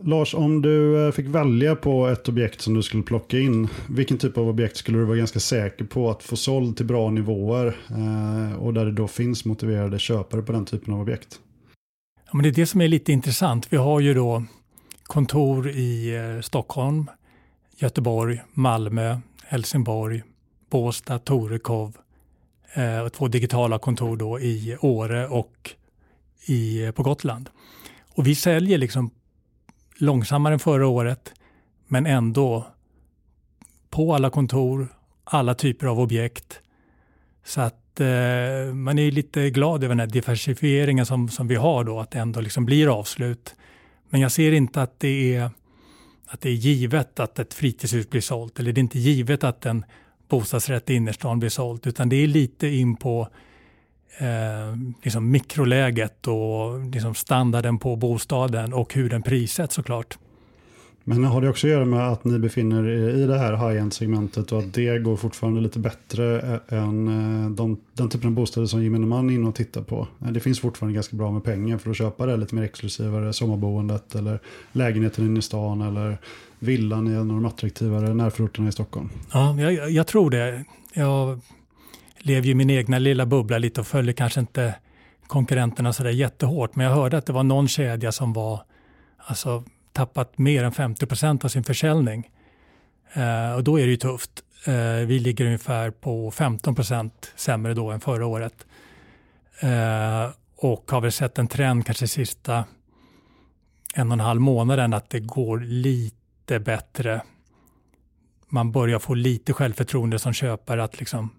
Lars, 0.03 0.33
om 0.33 0.61
du 0.61 1.05
eh, 1.05 1.11
fick 1.11 1.25
välja 1.25 1.75
på 1.75 2.07
ett 2.07 2.29
objekt 2.29 2.61
som 2.61 2.73
du 2.73 2.83
skulle 2.83 3.03
plocka 3.03 3.39
in, 3.39 3.67
vilken 3.89 4.17
typ 4.17 4.37
av 4.37 4.49
objekt 4.49 4.77
skulle 4.77 4.97
du 4.97 5.05
vara 5.05 5.17
ganska 5.17 5.39
säker 5.39 5.85
på 5.85 6.09
att 6.09 6.23
få 6.23 6.35
såld 6.35 6.77
till 6.77 6.85
bra 6.85 7.09
nivåer 7.09 7.77
eh, 7.89 8.59
och 8.59 8.73
där 8.73 8.85
det 8.85 8.91
då 8.91 9.07
finns 9.07 9.45
motiverade 9.45 9.99
köpare 9.99 10.41
på 10.41 10.51
den 10.51 10.65
typen 10.65 10.93
av 10.93 11.01
objekt? 11.01 11.39
Ja, 12.25 12.31
men 12.33 12.43
det 12.43 12.49
är 12.49 12.53
det 12.53 12.65
som 12.65 12.81
är 12.81 12.87
lite 12.87 13.11
intressant. 13.11 13.67
Vi 13.73 13.77
har 13.77 13.99
ju 13.99 14.13
då 14.13 14.43
kontor 15.03 15.69
i 15.69 16.15
eh, 16.15 16.41
Stockholm, 16.41 17.09
Göteborg, 17.77 18.41
Malmö, 18.53 19.17
Helsingborg, 19.43 20.23
Båstad, 20.69 21.19
Torekov, 21.19 21.97
och 23.05 23.13
två 23.13 23.27
digitala 23.27 23.79
kontor 23.79 24.17
då 24.17 24.39
i 24.39 24.77
Åre 24.81 25.27
och 25.27 25.71
i, 26.45 26.91
på 26.95 27.03
Gotland. 27.03 27.49
Och 28.15 28.27
vi 28.27 28.35
säljer 28.35 28.77
liksom 28.77 29.11
långsammare 29.97 30.53
än 30.53 30.59
förra 30.59 30.87
året 30.87 31.33
men 31.87 32.05
ändå 32.05 32.67
på 33.89 34.15
alla 34.15 34.29
kontor, 34.29 34.87
alla 35.23 35.53
typer 35.53 35.87
av 35.87 35.99
objekt. 35.99 36.59
Så 37.45 37.61
att 37.61 37.99
eh, 37.99 38.73
man 38.73 38.99
är 38.99 39.11
lite 39.11 39.49
glad 39.49 39.83
över 39.83 39.95
den 39.95 39.99
här 39.99 40.07
diversifieringen 40.07 41.05
som, 41.05 41.29
som 41.29 41.47
vi 41.47 41.55
har 41.55 41.83
då, 41.83 41.99
att 41.99 42.11
det 42.11 42.19
ändå 42.19 42.41
liksom 42.41 42.65
blir 42.65 42.99
avslut. 42.99 43.55
Men 44.09 44.21
jag 44.21 44.31
ser 44.31 44.51
inte 44.51 44.81
att 44.81 44.99
det 44.99 45.35
är 45.35 45.49
att 46.27 46.41
det 46.41 46.49
är 46.49 46.53
givet 46.53 47.19
att 47.19 47.39
ett 47.39 47.53
fritidshus 47.53 48.09
blir 48.09 48.21
sålt 48.21 48.59
eller 48.59 48.71
det 48.71 48.79
är 48.79 48.83
inte 48.83 48.99
givet 48.99 49.43
att 49.43 49.65
en 49.65 49.85
bostadsrätt 50.29 50.89
i 50.89 50.93
innerstan 50.93 51.39
blir 51.39 51.49
sålt 51.49 51.87
utan 51.87 52.09
det 52.09 52.15
är 52.15 52.27
lite 52.27 52.67
in 52.67 52.95
på 52.95 53.27
eh, 54.17 54.77
liksom 55.03 55.31
mikroläget 55.31 56.27
och 56.27 56.79
liksom 56.93 57.15
standarden 57.15 57.77
på 57.77 57.95
bostaden 57.95 58.73
och 58.73 58.93
hur 58.93 59.09
den 59.09 59.23
prissätts 59.23 59.75
såklart. 59.75 60.17
Men 61.09 61.23
har 61.23 61.41
det 61.41 61.49
också 61.49 61.67
att 61.67 61.71
göra 61.71 61.85
med 61.85 62.07
att 62.07 62.23
ni 62.23 62.39
befinner 62.39 62.87
er 62.87 63.09
i 63.09 63.25
det 63.25 63.37
här 63.37 63.55
high-end-segmentet 63.55 64.51
och 64.51 64.59
att 64.59 64.73
det 64.73 64.99
går 64.99 65.15
fortfarande 65.15 65.61
lite 65.61 65.79
bättre 65.79 66.59
än 66.67 67.07
eh, 67.07 67.49
de, 67.49 67.77
den 67.93 68.09
typen 68.09 68.27
av 68.27 68.33
bostäder 68.33 68.67
som 68.67 68.83
gemene 68.83 69.05
man 69.05 69.29
är 69.29 69.33
inne 69.33 69.47
och 69.47 69.55
tittar 69.55 69.81
på? 69.81 70.07
Eh, 70.21 70.31
det 70.31 70.39
finns 70.39 70.59
fortfarande 70.59 70.95
ganska 70.95 71.15
bra 71.15 71.31
med 71.31 71.43
pengar 71.43 71.77
för 71.77 71.89
att 71.89 71.97
köpa 71.97 72.25
det 72.25 72.37
lite 72.37 72.55
mer 72.55 72.63
exklusivare 72.63 73.33
sommarboendet 73.33 74.15
eller 74.15 74.39
lägenheten 74.71 75.25
inne 75.25 75.39
i 75.39 75.41
stan 75.41 75.81
eller 75.81 76.17
villan 76.59 77.07
i 77.07 77.11
en 77.11 77.19
av 77.19 77.27
de 77.27 77.45
attraktivare 77.45 78.13
närförorterna 78.13 78.67
i 78.67 78.71
Stockholm. 78.71 79.09
Ja, 79.33 79.61
jag, 79.61 79.91
jag 79.91 80.07
tror 80.07 80.29
det. 80.29 80.63
Jag 80.93 81.39
lever 82.27 82.47
ju 82.47 82.55
min 82.55 82.69
egna 82.69 82.99
lilla 82.99 83.25
bubbla 83.25 83.57
lite 83.57 83.81
och 83.81 83.87
följer 83.87 84.13
kanske 84.13 84.39
inte 84.39 84.75
konkurrenterna 85.27 85.93
sådär 85.93 86.09
jättehårt. 86.09 86.75
Men 86.75 86.85
jag 86.85 86.93
hörde 86.93 87.17
att 87.17 87.25
det 87.25 87.33
var 87.33 87.43
någon 87.43 87.67
kedja 87.67 88.11
som 88.11 88.33
var 88.33 88.61
alltså, 89.17 89.63
tappat 89.93 90.37
mer 90.37 90.63
än 90.63 90.71
50 90.71 91.05
procent 91.05 91.45
av 91.45 91.49
sin 91.49 91.63
försäljning. 91.63 92.29
Eh, 93.13 93.55
och 93.55 93.63
då 93.63 93.79
är 93.79 93.85
det 93.85 93.91
ju 93.91 93.97
tufft. 93.97 94.31
Eh, 94.65 95.07
vi 95.07 95.19
ligger 95.19 95.45
ungefär 95.45 95.91
på 95.91 96.31
15 96.31 96.75
procent 96.75 97.33
sämre 97.35 97.73
då 97.73 97.91
än 97.91 97.99
förra 97.99 98.25
året. 98.25 98.65
Eh, 99.59 100.29
och 100.55 100.91
har 100.91 101.01
väl 101.01 101.11
sett 101.11 101.37
en 101.37 101.47
trend 101.47 101.85
kanske 101.85 102.07
sista 102.07 102.65
en 103.93 104.07
och 104.07 104.13
en 104.13 104.19
halv 104.19 104.41
månaden 104.41 104.93
att 104.93 105.09
det 105.09 105.19
går 105.19 105.59
lite 105.59 106.59
bättre. 106.59 107.21
Man 108.49 108.71
börjar 108.71 108.99
få 108.99 109.13
lite 109.13 109.53
självförtroende 109.53 110.19
som 110.19 110.33
köpare 110.33 110.83
att 110.83 110.99
liksom, 110.99 111.29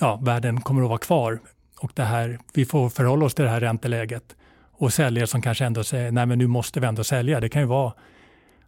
ja, 0.00 0.20
världen 0.22 0.60
kommer 0.60 0.82
att 0.82 0.88
vara 0.88 0.98
kvar. 0.98 1.40
Och 1.80 1.90
det 1.94 2.02
här, 2.02 2.38
vi 2.54 2.64
får 2.64 2.88
förhålla 2.88 3.26
oss 3.26 3.34
till 3.34 3.44
det 3.44 3.50
här 3.50 3.60
ränteläget 3.60 4.36
och 4.72 4.92
säljare 4.92 5.26
som 5.26 5.42
kanske 5.42 5.64
ändå 5.64 5.84
säger 5.84 6.10
nej 6.12 6.26
men 6.26 6.38
nu 6.38 6.46
måste 6.46 6.80
vi 6.80 6.86
ändå 6.86 7.04
sälja. 7.04 7.40
Det 7.40 7.48
kan 7.48 7.62
ju 7.62 7.68
vara 7.68 7.92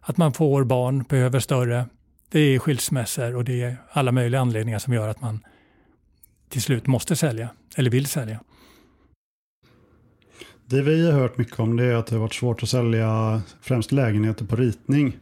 att 0.01 0.17
man 0.17 0.33
får 0.33 0.63
barn, 0.63 1.03
behöver 1.09 1.39
större. 1.39 1.85
Det 2.29 2.39
är 2.39 2.59
skilsmässor 2.59 3.35
och 3.35 3.43
det 3.43 3.61
är 3.61 3.77
alla 3.91 4.11
möjliga 4.11 4.41
anledningar 4.41 4.79
som 4.79 4.93
gör 4.93 5.07
att 5.07 5.21
man 5.21 5.39
till 6.49 6.61
slut 6.61 6.87
måste 6.87 7.15
sälja 7.15 7.49
eller 7.75 7.91
vill 7.91 8.05
sälja. 8.05 8.39
Det 10.65 10.81
vi 10.81 11.11
har 11.11 11.19
hört 11.19 11.37
mycket 11.37 11.59
om 11.59 11.77
det 11.77 11.85
är 11.85 11.95
att 11.95 12.07
det 12.07 12.15
har 12.15 12.21
varit 12.21 12.33
svårt 12.33 12.63
att 12.63 12.69
sälja 12.69 13.41
främst 13.61 13.91
lägenheter 13.91 14.45
på 14.45 14.55
ritning. 14.55 15.17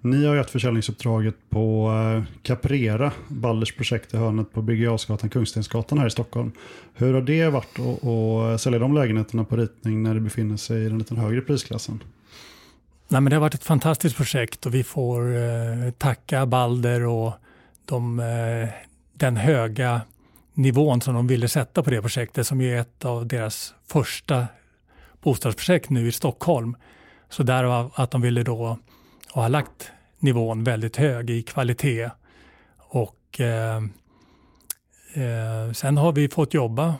Ni 0.00 0.26
har 0.26 0.34
ju 0.34 0.40
ett 0.40 0.50
försäljningsuppdraget 0.50 1.34
på 1.50 1.92
eh, 1.92 2.24
Caprera, 2.42 3.12
Ballers 3.28 3.76
projekt 3.76 4.14
i 4.14 4.16
hörnet 4.16 4.52
på 4.52 4.62
Birger 4.62 5.28
Kungstensgatan 5.28 5.98
här 5.98 6.06
i 6.06 6.10
Stockholm. 6.10 6.52
Hur 6.94 7.14
har 7.14 7.20
det 7.20 7.48
varit 7.48 7.78
att 7.78 8.60
sälja 8.60 8.78
de 8.78 8.94
lägenheterna 8.94 9.44
på 9.44 9.56
ritning 9.56 10.02
när 10.02 10.14
det 10.14 10.20
befinner 10.20 10.56
sig 10.56 10.84
i 10.84 10.88
den 10.88 10.98
lite 10.98 11.14
högre 11.14 11.40
prisklassen? 11.40 12.02
Nej, 13.08 13.20
men 13.20 13.30
det 13.30 13.36
har 13.36 13.40
varit 13.40 13.54
ett 13.54 13.64
fantastiskt 13.64 14.16
projekt 14.16 14.66
och 14.66 14.74
vi 14.74 14.84
får 14.84 15.36
eh, 15.36 15.90
tacka 15.98 16.46
Balder 16.46 17.06
och 17.06 17.32
de, 17.84 18.20
eh, 18.20 18.68
den 19.12 19.36
höga 19.36 20.00
nivån 20.54 21.00
som 21.00 21.14
de 21.14 21.26
ville 21.26 21.48
sätta 21.48 21.82
på 21.82 21.90
det 21.90 22.02
projektet 22.02 22.46
som 22.46 22.60
är 22.60 22.80
ett 22.80 23.04
av 23.04 23.26
deras 23.26 23.74
första 23.86 24.46
bostadsprojekt 25.22 25.90
nu 25.90 26.08
i 26.08 26.12
Stockholm. 26.12 26.76
Så 27.28 27.42
därav 27.42 27.92
att 27.94 28.10
de 28.10 28.20
ville 28.20 28.42
då 28.42 28.78
och 29.38 29.42
har 29.42 29.50
lagt 29.50 29.92
nivån 30.18 30.64
väldigt 30.64 30.96
hög 30.96 31.30
i 31.30 31.42
kvalitet. 31.42 32.10
Och 32.78 33.40
eh, 33.40 33.76
eh, 35.14 35.72
sen 35.72 35.96
har 35.96 36.12
vi 36.12 36.28
fått 36.28 36.54
jobba 36.54 36.94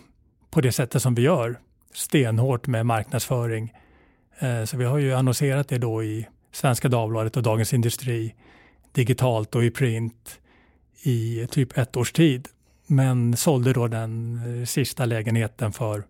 på 0.50 0.61
det 0.61 0.73
sättet 0.73 1.02
som 1.02 1.14
vi 1.14 1.23
gör, 1.23 1.59
stenhårt 1.95 2.66
med 2.66 2.87
marknadsföring. 2.87 3.73
Eh, 4.38 4.64
så 4.64 4.76
vi 4.76 4.85
har 4.85 4.99
ju 4.99 5.14
annonserat 5.14 5.68
det 5.68 5.78
då 5.78 6.04
i 6.04 6.26
Svenska 6.52 6.88
Dagbladet 6.88 7.37
och 7.37 7.42
Dagens 7.42 7.73
Industri, 7.73 8.35
digitalt 8.92 9.54
och 9.54 9.64
i 9.64 9.71
print 9.71 10.40
i 11.02 11.47
typ 11.50 11.78
ett 11.78 11.97
års 11.97 12.12
tid. 12.12 12.49
Men 12.87 13.37
sålde 13.37 13.73
då 13.73 13.88
den 13.88 14.40
eh, 14.47 14.64
sista 14.66 15.04
lägenheten 15.04 15.73
för, 15.73 16.04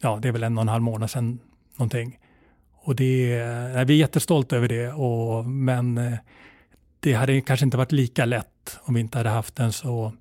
ja 0.00 0.18
det 0.22 0.28
är 0.28 0.32
väl 0.32 0.42
en 0.42 0.58
och 0.58 0.62
en 0.62 0.68
halv 0.68 0.82
månad 0.82 1.10
sedan 1.10 1.38
någonting. 1.76 2.18
Och 2.84 2.96
det, 2.96 3.44
nej, 3.74 3.84
vi 3.84 3.94
är 3.94 3.98
jättestolta 3.98 4.56
över 4.56 4.68
det, 4.68 4.92
och, 4.92 5.44
men 5.44 5.98
eh, 5.98 6.12
det 7.00 7.12
hade 7.12 7.40
kanske 7.40 7.64
inte 7.64 7.76
varit 7.76 7.92
lika 7.92 8.24
lätt 8.24 8.78
om 8.82 8.94
vi 8.94 9.00
inte 9.00 9.18
hade 9.18 9.30
haft 9.30 9.58
en 9.58 9.72
så 9.72 10.12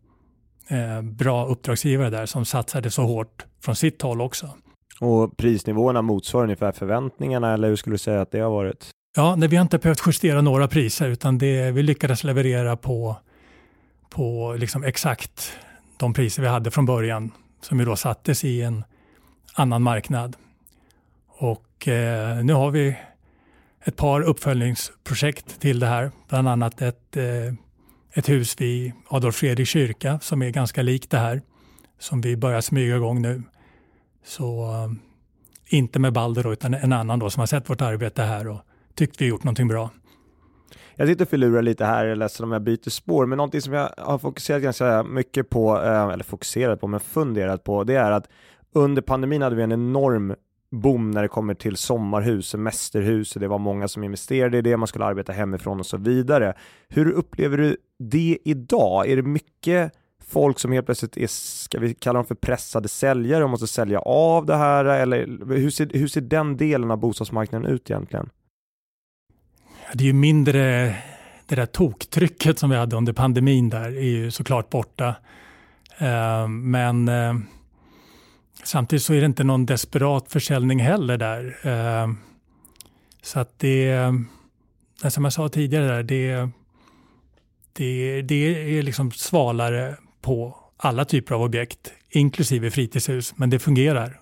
eh, 0.67 1.01
bra 1.01 1.45
uppdragsgivare 1.45 2.09
där 2.09 2.25
som 2.25 2.45
satsade 2.45 2.91
så 2.91 3.03
hårt 3.03 3.45
från 3.61 3.75
sitt 3.75 4.01
håll 4.01 4.21
också. 4.21 4.49
Och 4.99 5.37
prisnivåerna 5.37 6.01
motsvarar 6.01 6.43
ungefär 6.43 6.71
förväntningarna 6.71 7.53
eller 7.53 7.67
hur 7.69 7.75
skulle 7.75 7.93
du 7.93 7.97
säga 7.97 8.21
att 8.21 8.31
det 8.31 8.39
har 8.39 8.49
varit? 8.49 8.89
Ja, 9.15 9.35
nej, 9.35 9.49
vi 9.49 9.55
har 9.55 9.61
inte 9.61 9.77
behövt 9.77 10.01
justera 10.07 10.41
några 10.41 10.67
priser 10.67 11.09
utan 11.09 11.37
det, 11.37 11.71
vi 11.71 11.83
lyckades 11.83 12.23
leverera 12.23 12.77
på, 12.77 13.15
på 14.09 14.55
liksom 14.59 14.83
exakt 14.83 15.53
de 15.97 16.13
priser 16.13 16.41
vi 16.41 16.47
hade 16.47 16.71
från 16.71 16.85
början 16.85 17.31
som 17.61 17.79
ju 17.79 17.85
då 17.85 17.95
sattes 17.95 18.43
i 18.43 18.61
en 18.61 18.83
annan 19.53 19.81
marknad. 19.81 20.35
Och 21.43 21.87
eh, 21.87 22.43
nu 22.43 22.53
har 22.53 22.71
vi 22.71 22.95
ett 23.83 23.95
par 23.95 24.21
uppföljningsprojekt 24.21 25.61
till 25.61 25.79
det 25.79 25.85
här. 25.87 26.11
Bland 26.29 26.49
annat 26.49 26.81
ett, 26.81 27.17
eh, 27.17 27.53
ett 28.13 28.29
hus 28.29 28.61
vid 28.61 28.91
Adolf 29.07 29.35
Fredriks 29.35 29.69
kyrka 29.69 30.19
som 30.19 30.41
är 30.41 30.49
ganska 30.49 30.81
likt 30.81 31.11
det 31.11 31.17
här. 31.17 31.41
Som 31.99 32.21
vi 32.21 32.37
börjar 32.37 32.61
smyga 32.61 32.95
igång 32.95 33.21
nu. 33.21 33.43
Så 34.25 34.63
eh, 34.63 34.91
inte 35.77 35.99
med 35.99 36.13
Balder 36.13 36.43
då, 36.43 36.53
utan 36.53 36.73
en 36.73 36.93
annan 36.93 37.19
då 37.19 37.29
som 37.29 37.39
har 37.39 37.47
sett 37.47 37.69
vårt 37.69 37.81
arbete 37.81 38.21
här 38.21 38.47
och 38.47 38.61
tyckt 38.95 39.21
vi 39.21 39.25
gjort 39.25 39.43
någonting 39.43 39.67
bra. 39.67 39.89
Jag 40.95 41.07
sitter 41.07 41.25
och 41.25 41.29
filurar 41.29 41.61
lite 41.61 41.85
här, 41.85 42.05
jag 42.05 42.11
är 42.11 42.15
ledsen 42.15 42.43
om 42.43 42.51
jag 42.51 42.61
byter 42.61 42.89
spår, 42.89 43.25
men 43.25 43.37
någonting 43.37 43.61
som 43.61 43.73
jag 43.73 43.89
har 43.97 44.17
fokuserat 44.17 44.61
ganska 44.61 45.03
mycket 45.03 45.49
på, 45.49 45.81
eh, 45.81 46.03
eller 46.03 46.23
fokuserat 46.23 46.81
på, 46.81 46.87
men 46.87 46.99
funderat 46.99 47.63
på, 47.63 47.83
det 47.83 47.95
är 47.95 48.11
att 48.11 48.27
under 48.73 49.01
pandemin 49.01 49.41
hade 49.41 49.55
vi 49.55 49.63
en 49.63 49.71
enorm 49.71 50.35
boom 50.73 51.11
när 51.11 51.21
det 51.21 51.27
kommer 51.27 51.53
till 51.53 51.77
sommarhus, 51.77 52.49
semesterhus, 52.49 53.33
det 53.33 53.47
var 53.47 53.59
många 53.59 53.87
som 53.87 54.03
investerade 54.03 54.57
i 54.57 54.61
det, 54.61 54.77
man 54.77 54.87
skulle 54.87 55.05
arbeta 55.05 55.31
hemifrån 55.33 55.79
och 55.79 55.85
så 55.85 55.97
vidare. 55.97 56.53
Hur 56.89 57.11
upplever 57.11 57.57
du 57.57 57.77
det 57.99 58.37
idag? 58.45 59.09
Är 59.09 59.15
det 59.15 59.21
mycket 59.21 59.93
folk 60.27 60.59
som 60.59 60.71
helt 60.71 60.85
plötsligt 60.85 61.17
är, 61.17 61.27
ska 61.27 61.79
vi 61.79 61.93
kalla 61.93 62.17
dem 62.17 62.25
för 62.25 62.35
pressade 62.35 62.87
säljare 62.87 63.43
och 63.43 63.49
måste 63.49 63.67
sälja 63.67 63.99
av 63.99 64.45
det 64.45 64.55
här 64.55 64.85
eller 64.85 65.27
hur 65.55 65.69
ser, 65.69 65.89
hur 65.93 66.07
ser 66.07 66.21
den 66.21 66.57
delen 66.57 66.91
av 66.91 66.97
bostadsmarknaden 66.97 67.71
ut 67.71 67.89
egentligen? 67.89 68.29
Det 69.93 70.03
är 70.03 70.07
ju 70.07 70.13
mindre, 70.13 70.95
det 71.45 71.55
där 71.55 71.65
toktrycket 71.65 72.59
som 72.59 72.69
vi 72.69 72.75
hade 72.75 72.95
under 72.95 73.13
pandemin 73.13 73.69
där 73.69 73.97
är 73.97 74.01
ju 74.01 74.31
såklart 74.31 74.69
borta. 74.69 75.15
Eh, 75.97 76.47
men 76.47 77.07
eh, 77.07 77.33
Samtidigt 78.63 79.03
så 79.03 79.13
är 79.13 79.19
det 79.19 79.25
inte 79.25 79.43
någon 79.43 79.65
desperat 79.65 80.31
försäljning 80.31 80.79
heller 80.79 81.17
där. 81.17 81.57
Eh, 81.63 82.13
så 83.21 83.39
att 83.39 83.59
det, 83.59 83.91
eh, 83.91 84.11
som 85.09 85.23
jag 85.23 85.33
sa 85.33 85.49
tidigare, 85.49 86.03
det, 86.03 86.49
det, 87.73 88.21
det 88.21 88.77
är 88.77 88.81
liksom 88.81 89.11
svalare 89.11 89.95
på 90.21 90.57
alla 90.77 91.05
typer 91.05 91.35
av 91.35 91.41
objekt, 91.41 91.93
inklusive 92.09 92.71
fritidshus, 92.71 93.37
men 93.37 93.49
det 93.49 93.59
fungerar. 93.59 94.19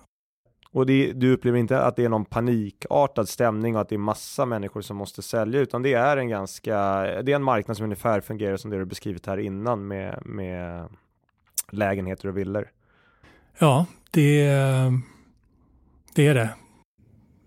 Och 0.72 0.86
det, 0.86 1.12
du 1.12 1.32
upplever 1.32 1.58
inte 1.58 1.80
att 1.80 1.96
det 1.96 2.04
är 2.04 2.08
någon 2.08 2.24
panikartad 2.24 3.28
stämning 3.28 3.74
och 3.74 3.80
att 3.80 3.88
det 3.88 3.94
är 3.94 3.98
massa 3.98 4.46
människor 4.46 4.80
som 4.80 4.96
måste 4.96 5.22
sälja, 5.22 5.60
utan 5.60 5.82
det 5.82 5.94
är 5.94 6.16
en 6.16 6.28
ganska, 6.28 6.76
det 7.22 7.32
är 7.32 7.36
en 7.36 7.42
marknad 7.42 7.76
som 7.76 7.84
ungefär 7.84 8.20
fungerar 8.20 8.56
som 8.56 8.70
det 8.70 8.78
du 8.78 8.84
beskrivit 8.84 9.26
här 9.26 9.38
innan 9.38 9.86
med, 9.86 10.22
med 10.26 10.88
lägenheter 11.70 12.28
och 12.28 12.36
villor. 12.36 12.68
Ja, 13.58 13.86
det, 14.10 14.44
det 16.14 16.26
är 16.26 16.34
det. 16.34 16.54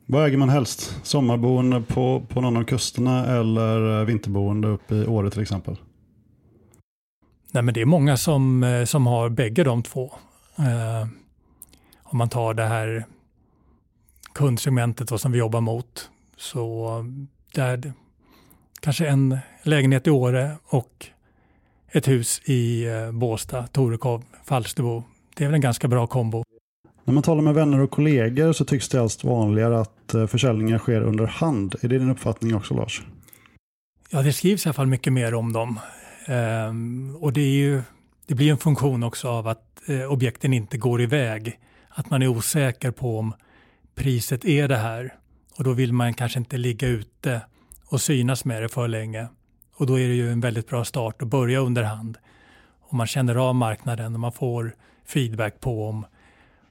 Vad 0.06 0.26
äger 0.26 0.38
man 0.38 0.50
helst? 0.50 1.00
Sommarboende 1.04 1.82
på, 1.82 2.26
på 2.30 2.42
någon 2.42 2.58
av 2.58 2.64
kusterna 2.64 3.26
eller 3.26 4.06
vinterboende 4.06 4.68
uppe 4.68 4.96
i 4.96 5.06
Åre 5.06 5.30
till 5.30 5.42
exempel? 5.42 5.78
Nej, 7.52 7.64
men 7.64 7.74
det 7.74 7.82
är 7.82 7.86
många 7.86 8.18
som, 8.18 8.84
som 8.88 9.08
har 9.08 9.30
bägge 9.30 9.64
de 9.64 9.84
två. 9.84 10.14
Eh, 10.58 11.08
om 12.04 12.18
man 12.18 12.30
tar 12.30 12.54
det 12.54 12.66
här 12.66 13.06
kundsegmentet 14.34 15.22
som 15.22 15.32
vi 15.32 15.38
jobbar 15.40 15.62
mot. 15.62 16.10
Så 16.38 17.06
där 17.54 17.94
kanske 18.80 19.08
en 19.08 19.38
lägenhet 19.64 20.08
i 20.08 20.10
Åre 20.10 20.58
och 20.66 21.08
ett 21.92 22.08
hus 22.08 22.42
i 22.46 22.86
eh, 22.86 23.12
Båstad, 23.12 23.68
Torekov, 23.68 24.24
Falsterbo. 24.46 25.04
Det 25.38 25.44
är 25.44 25.48
väl 25.48 25.56
en 25.56 25.62
ganska 25.62 25.88
bra 25.88 26.08
kombo. 26.08 26.44
När 27.04 27.14
man 27.14 27.24
talar 27.24 27.42
med 27.42 27.54
vänner 27.54 27.80
och 27.80 27.92
kollegor 27.92 28.54
så 28.54 28.66
tycks 28.66 28.90
det 28.90 29.02
allt 29.02 29.24
vanligare 29.24 29.80
att 29.80 30.14
eh, 30.14 30.28
försäljningar 30.28 30.78
sker 30.78 31.02
under 31.02 31.26
hand. 31.26 31.76
Är 31.82 31.88
det 31.88 31.98
din 31.98 32.10
uppfattning 32.10 32.56
också 32.56 32.74
Lars? 32.74 33.04
Ja, 34.10 34.22
det 34.22 34.34
skrivs 34.34 34.66
i 34.66 34.70
alla 34.70 34.74
fall 34.74 34.88
mycket 34.88 35.14
mer 35.14 35.34
om 35.34 35.54
dem. 35.54 35.80
Ehm, 36.26 37.16
och 37.20 37.34
det, 37.34 37.42
är 37.42 37.56
ju, 37.56 37.82
det 38.26 38.36
blir 38.36 38.52
en 38.52 38.58
funktion 38.58 39.04
också 39.04 39.30
av 39.30 39.48
att 39.48 39.90
eh, 39.90 40.12
objekten 40.12 40.54
inte 40.54 40.78
går 40.78 41.02
iväg. 41.02 41.60
Att 41.90 42.10
man 42.10 42.22
är 42.22 42.28
osäker 42.28 42.92
på 42.92 43.20
om 43.20 43.34
priset 43.96 44.46
är 44.46 44.68
det 44.68 44.78
här. 44.78 45.14
Och 45.58 45.64
då 45.64 45.74
vill 45.74 45.94
man 45.94 46.14
kanske 46.14 46.40
inte 46.40 46.58
ligga 46.58 46.88
ute 46.88 47.42
och 47.86 48.02
synas 48.02 48.46
med 48.46 48.62
det 48.62 48.70
för 48.70 48.88
länge. 48.88 49.28
Och 49.76 49.88
då 49.88 50.00
är 50.00 50.08
det 50.08 50.16
ju 50.16 50.32
en 50.32 50.42
väldigt 50.42 50.68
bra 50.68 50.86
start 50.86 51.22
att 51.22 51.28
börja 51.28 51.60
under 51.60 51.84
hand. 51.84 52.18
Om 52.90 52.98
man 52.98 53.08
känner 53.08 53.36
av 53.36 53.56
marknaden 53.56 54.14
och 54.14 54.20
man 54.20 54.32
får 54.32 54.76
feedback 55.06 55.60
på 55.60 55.88
om, 55.90 56.06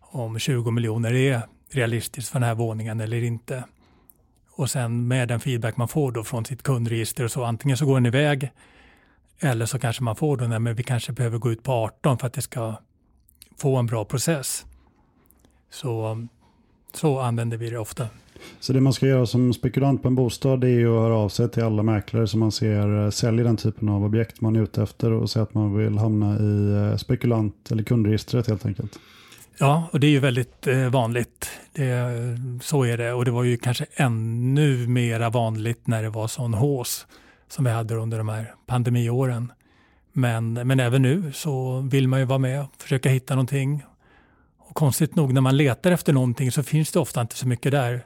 om 0.01 0.39
20 0.39 0.71
miljoner 0.71 1.13
är 1.13 1.43
realistiskt 1.71 2.31
för 2.31 2.41
den 2.41 2.49
här 2.49 2.55
våningen 2.55 3.01
eller 3.01 3.23
inte. 3.23 3.65
Och 4.51 4.71
sen 4.71 5.09
med 5.09 5.29
den 5.29 5.41
feedback 5.41 5.77
man 5.77 5.89
får 5.89 6.13
då 6.13 6.25
från 6.25 6.45
sitt 6.45 6.63
kundregister 6.63 7.25
och 7.25 7.31
så 7.31 7.45
antingen 7.45 7.77
så 7.77 7.87
går 7.87 7.95
den 7.95 8.07
iväg 8.07 8.51
eller 9.39 9.67
så 9.67 9.79
kanske 9.79 10.03
man 10.03 10.17
får 10.17 10.37
då, 10.37 10.45
nej 10.45 10.59
men 10.59 10.75
vi 10.75 10.83
kanske 10.83 11.13
behöver 11.13 11.39
gå 11.39 11.53
ut 11.53 11.63
på 11.63 11.73
18 11.73 12.19
för 12.19 12.27
att 12.27 12.33
det 12.33 12.43
ska 12.43 12.75
få 13.59 13.77
en 13.77 13.87
bra 13.87 14.05
process. 14.05 14.67
Så, 15.71 16.27
så 16.93 17.21
använder 17.21 17.57
vi 17.57 17.71
det 17.71 17.79
ofta. 17.79 18.09
Så 18.61 18.73
det 18.73 18.81
man 18.81 18.93
ska 18.93 19.07
göra 19.07 19.27
som 19.27 19.53
spekulant 19.53 20.03
på 20.03 20.09
en 20.09 20.15
bostad 20.15 20.61
det 20.61 20.71
är 20.71 20.85
att 20.85 21.03
höra 21.03 21.15
av 21.15 21.29
sig 21.29 21.51
till 21.51 21.63
alla 21.63 21.83
mäklare 21.83 22.27
som 22.27 22.41
man 22.41 22.53
ser 22.53 23.05
eh, 23.05 23.11
säljer 23.11 23.45
den 23.45 23.57
typen 23.57 23.89
av 23.89 24.05
objekt 24.05 24.41
man 24.41 24.57
är 24.57 24.63
ute 24.63 24.83
efter 24.83 25.13
och 25.13 25.31
säga 25.31 25.43
att 25.43 25.55
man 25.55 25.77
vill 25.77 25.99
hamna 25.99 26.39
i 26.39 26.91
eh, 26.91 26.97
spekulant 26.97 27.71
eller 27.71 27.83
kundregistret 27.83 28.47
helt 28.47 28.67
enkelt. 28.67 28.99
Ja, 29.59 29.89
och 29.93 30.01
det 30.01 30.07
är 30.07 30.11
ju 30.11 30.19
väldigt 30.19 30.67
eh, 30.67 30.89
vanligt. 30.89 31.51
Det, 31.73 32.11
så 32.63 32.85
är 32.85 32.99
det 32.99 33.13
och 33.13 33.25
det 33.25 33.31
var 33.31 33.45
ju 33.45 33.57
kanske 33.57 33.87
ännu 33.95 34.87
mera 34.87 35.31
vanligt 35.31 35.87
när 35.87 36.03
det 36.03 36.11
var 36.11 36.29
sån 36.29 36.55
hås 36.55 37.07
som 37.49 37.65
vi 37.65 37.71
hade 37.71 37.95
under 37.95 38.19
de 38.19 38.29
här 38.29 38.55
pandemiåren. 38.67 39.53
Men, 40.13 40.53
men 40.53 40.81
även 40.81 41.03
nu 41.03 41.33
så 41.33 41.81
vill 41.81 42.09
man 42.09 42.21
ju 42.21 42.27
vara 42.27 42.39
med 42.39 42.61
och 42.61 42.71
försöka 42.79 43.09
hitta 43.09 43.35
någonting. 43.35 43.85
Och 44.59 44.75
konstigt 44.75 45.17
nog 45.17 45.33
när 45.33 45.41
man 45.41 45.57
letar 45.57 45.91
efter 45.91 46.13
någonting 46.13 46.53
så 46.53 46.63
finns 46.63 46.93
det 46.93 46.99
ofta 46.99 47.21
inte 47.21 47.37
så 47.37 47.49
mycket 47.49 47.73
där 47.73 48.05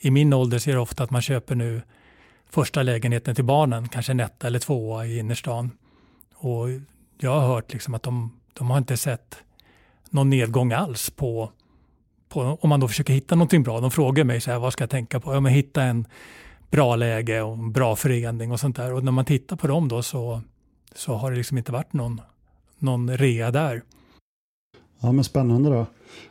i 0.00 0.10
min 0.10 0.32
ålder 0.32 0.58
ser 0.58 0.72
jag 0.72 0.82
ofta 0.82 1.04
att 1.04 1.10
man 1.10 1.22
köper 1.22 1.54
nu 1.54 1.82
första 2.50 2.82
lägenheten 2.82 3.34
till 3.34 3.44
barnen, 3.44 3.88
kanske 3.88 4.12
en 4.12 4.20
etta 4.20 4.46
eller 4.46 4.58
tvåa 4.58 5.06
i 5.06 5.18
innerstan. 5.18 5.70
Och 6.34 6.66
jag 7.18 7.40
har 7.40 7.54
hört 7.54 7.72
liksom 7.72 7.94
att 7.94 8.02
de, 8.02 8.40
de 8.52 8.70
har 8.70 8.78
inte 8.78 8.96
sett 8.96 9.36
någon 10.10 10.30
nedgång 10.30 10.72
alls 10.72 11.10
på, 11.10 11.52
på, 12.28 12.58
om 12.60 12.68
man 12.68 12.80
då 12.80 12.88
försöker 12.88 13.12
hitta 13.12 13.34
någonting 13.34 13.62
bra. 13.62 13.80
De 13.80 13.90
frågar 13.90 14.24
mig 14.24 14.40
så 14.40 14.50
här, 14.50 14.58
vad 14.58 14.72
ska 14.72 14.82
jag 14.82 14.90
tänka 14.90 15.20
på? 15.20 15.34
Ja, 15.34 15.40
men 15.40 15.52
hitta 15.52 15.82
en 15.82 16.06
bra 16.70 16.96
läge 16.96 17.42
och 17.42 17.52
en 17.52 17.72
bra 17.72 17.96
förening 17.96 18.52
och 18.52 18.60
sånt 18.60 18.76
där. 18.76 18.92
Och 18.92 19.04
när 19.04 19.12
man 19.12 19.24
tittar 19.24 19.56
på 19.56 19.66
dem 19.66 19.88
då 19.88 20.02
så, 20.02 20.40
så 20.94 21.14
har 21.14 21.30
det 21.30 21.36
liksom 21.36 21.58
inte 21.58 21.72
varit 21.72 21.92
någon, 21.92 22.20
någon 22.78 23.16
rea 23.16 23.50
där. 23.50 23.82
Ja 25.00 25.12
men 25.12 25.24
spännande 25.24 25.70
då. 25.70 25.86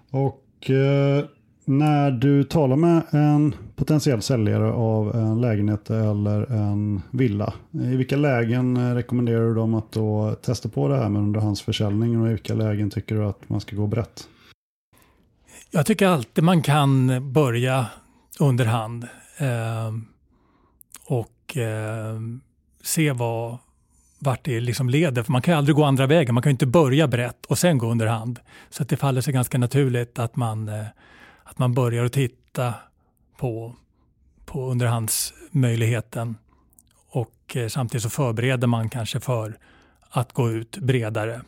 Och 0.10 0.70
eh, 0.70 1.26
när 1.70 2.12
du 2.12 2.44
talar 2.44 2.76
med 2.76 3.02
en 3.12 3.56
potentiell 3.76 4.22
säljare 4.22 4.72
av 4.72 5.16
en 5.16 5.42
lägenhet 5.42 5.90
eller 5.90 6.52
en 6.52 7.02
villa, 7.12 7.54
i 7.72 7.96
vilka 7.96 8.16
lägen 8.16 8.96
rekommenderar 8.96 9.48
du 9.48 9.54
dem 9.54 9.74
att 9.74 9.92
då 9.92 10.36
testa 10.42 10.70
på 10.70 10.88
det 10.88 10.98
här 10.98 11.10
med 11.10 11.22
underhandsförsäljning 11.22 12.22
och 12.22 12.28
i 12.28 12.30
vilka 12.30 12.54
lägen 12.54 12.90
tycker 12.90 13.16
du 13.16 13.26
att 13.26 13.50
man 13.50 13.62
ska 13.62 13.76
gå 13.76 13.88
brett? 13.88 14.28
Jag 15.72 15.86
tycker 15.86 16.08
alltid 16.08 16.44
man 16.44 16.62
kan 16.62 17.32
börja 17.34 17.86
underhand 18.40 19.08
eh, 19.38 19.94
och 21.06 21.58
eh, 21.58 22.20
se 22.84 23.12
vad, 23.12 23.58
vart 24.20 24.46
det 24.46 24.60
liksom 24.60 24.90
leder. 24.90 25.24
För 25.24 25.32
man 25.32 25.42
kan 25.42 25.54
ju 25.54 25.58
aldrig 25.58 25.76
gå 25.76 25.84
andra 25.84 26.08
vägen. 26.08 26.34
Man 26.34 26.44
kan 26.44 26.50
ju 26.50 26.54
inte 26.54 26.66
börja 26.66 27.08
brett 27.08 27.46
och 27.46 27.58
sen 27.58 27.78
gå 27.78 27.92
underhand. 27.92 28.40
Så 28.70 28.84
att 28.84 28.90
det 28.90 28.98
faller 28.98 29.22
sig 29.22 29.34
ganska 29.34 29.58
naturligt 29.58 30.20
att 30.20 30.36
man 30.36 30.70
eh, 30.70 30.86
att 31.50 31.60
man 31.60 31.74
börjar 31.74 32.06
att 32.06 32.14
titta 32.14 32.74
på, 33.38 33.76
på 34.46 34.72
underhandsmöjligheten 34.72 36.36
och 37.10 37.56
eh, 37.56 37.68
samtidigt 37.68 38.04
så 38.04 38.10
förbereder 38.10 38.68
man 38.68 38.90
kanske 38.90 39.20
för 39.20 39.58
att 40.10 40.34
gå 40.34 40.50
ut 40.50 40.78
bredare 40.78 41.42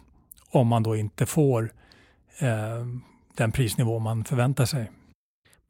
om 0.49 0.67
man 0.67 0.83
då 0.83 0.95
inte 0.95 1.25
får 1.25 1.73
eh, 2.39 2.85
den 3.37 3.51
prisnivå 3.51 3.99
man 3.99 4.23
förväntar 4.23 4.65
sig. 4.65 4.91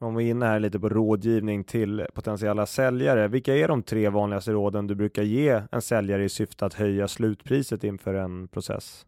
Om 0.00 0.14
vi 0.14 0.26
är 0.26 0.30
inne 0.30 0.46
här 0.46 0.60
lite 0.60 0.80
på 0.80 0.88
rådgivning 0.88 1.64
till 1.64 2.06
potentiella 2.14 2.66
säljare, 2.66 3.28
vilka 3.28 3.56
är 3.56 3.68
de 3.68 3.82
tre 3.82 4.08
vanligaste 4.08 4.52
råden 4.52 4.86
du 4.86 4.94
brukar 4.94 5.22
ge 5.22 5.62
en 5.72 5.82
säljare 5.82 6.24
i 6.24 6.28
syfte 6.28 6.66
att 6.66 6.74
höja 6.74 7.08
slutpriset 7.08 7.84
inför 7.84 8.14
en 8.14 8.48
process? 8.48 9.06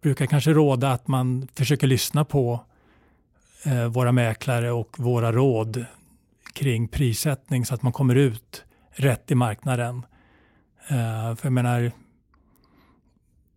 brukar 0.00 0.26
kanske 0.26 0.52
råda 0.52 0.92
att 0.92 1.08
man 1.08 1.48
försöker 1.54 1.86
lyssna 1.86 2.24
på 2.24 2.60
Eh, 3.62 3.86
våra 3.86 4.12
mäklare 4.12 4.72
och 4.72 4.98
våra 4.98 5.32
råd 5.32 5.84
kring 6.52 6.88
prissättning 6.88 7.66
så 7.66 7.74
att 7.74 7.82
man 7.82 7.92
kommer 7.92 8.14
ut 8.14 8.64
rätt 8.90 9.30
i 9.30 9.34
marknaden. 9.34 10.06
Eh, 10.88 11.36
för 11.36 11.46
jag 11.46 11.52
menar, 11.52 11.92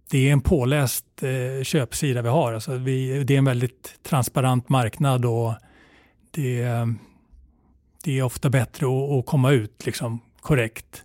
det 0.10 0.30
är 0.30 0.34
en 0.34 0.42
påläst 0.42 1.06
eh, 1.24 1.63
köpsida 1.63 2.22
vi 2.22 2.30
har. 2.30 2.54
Alltså 2.54 2.76
vi, 2.76 3.24
det 3.24 3.34
är 3.34 3.38
en 3.38 3.46
väldigt 3.46 4.04
transparent 4.04 4.70
marknad 4.70 5.26
och 5.26 5.54
det, 6.32 6.68
det 8.04 8.20
är 8.20 8.24
ofta 8.24 8.50
bättre 8.50 8.86
att, 8.86 9.12
att 9.12 9.26
komma 9.26 9.52
ut 9.52 9.86
liksom, 9.86 10.20
korrekt 10.42 11.04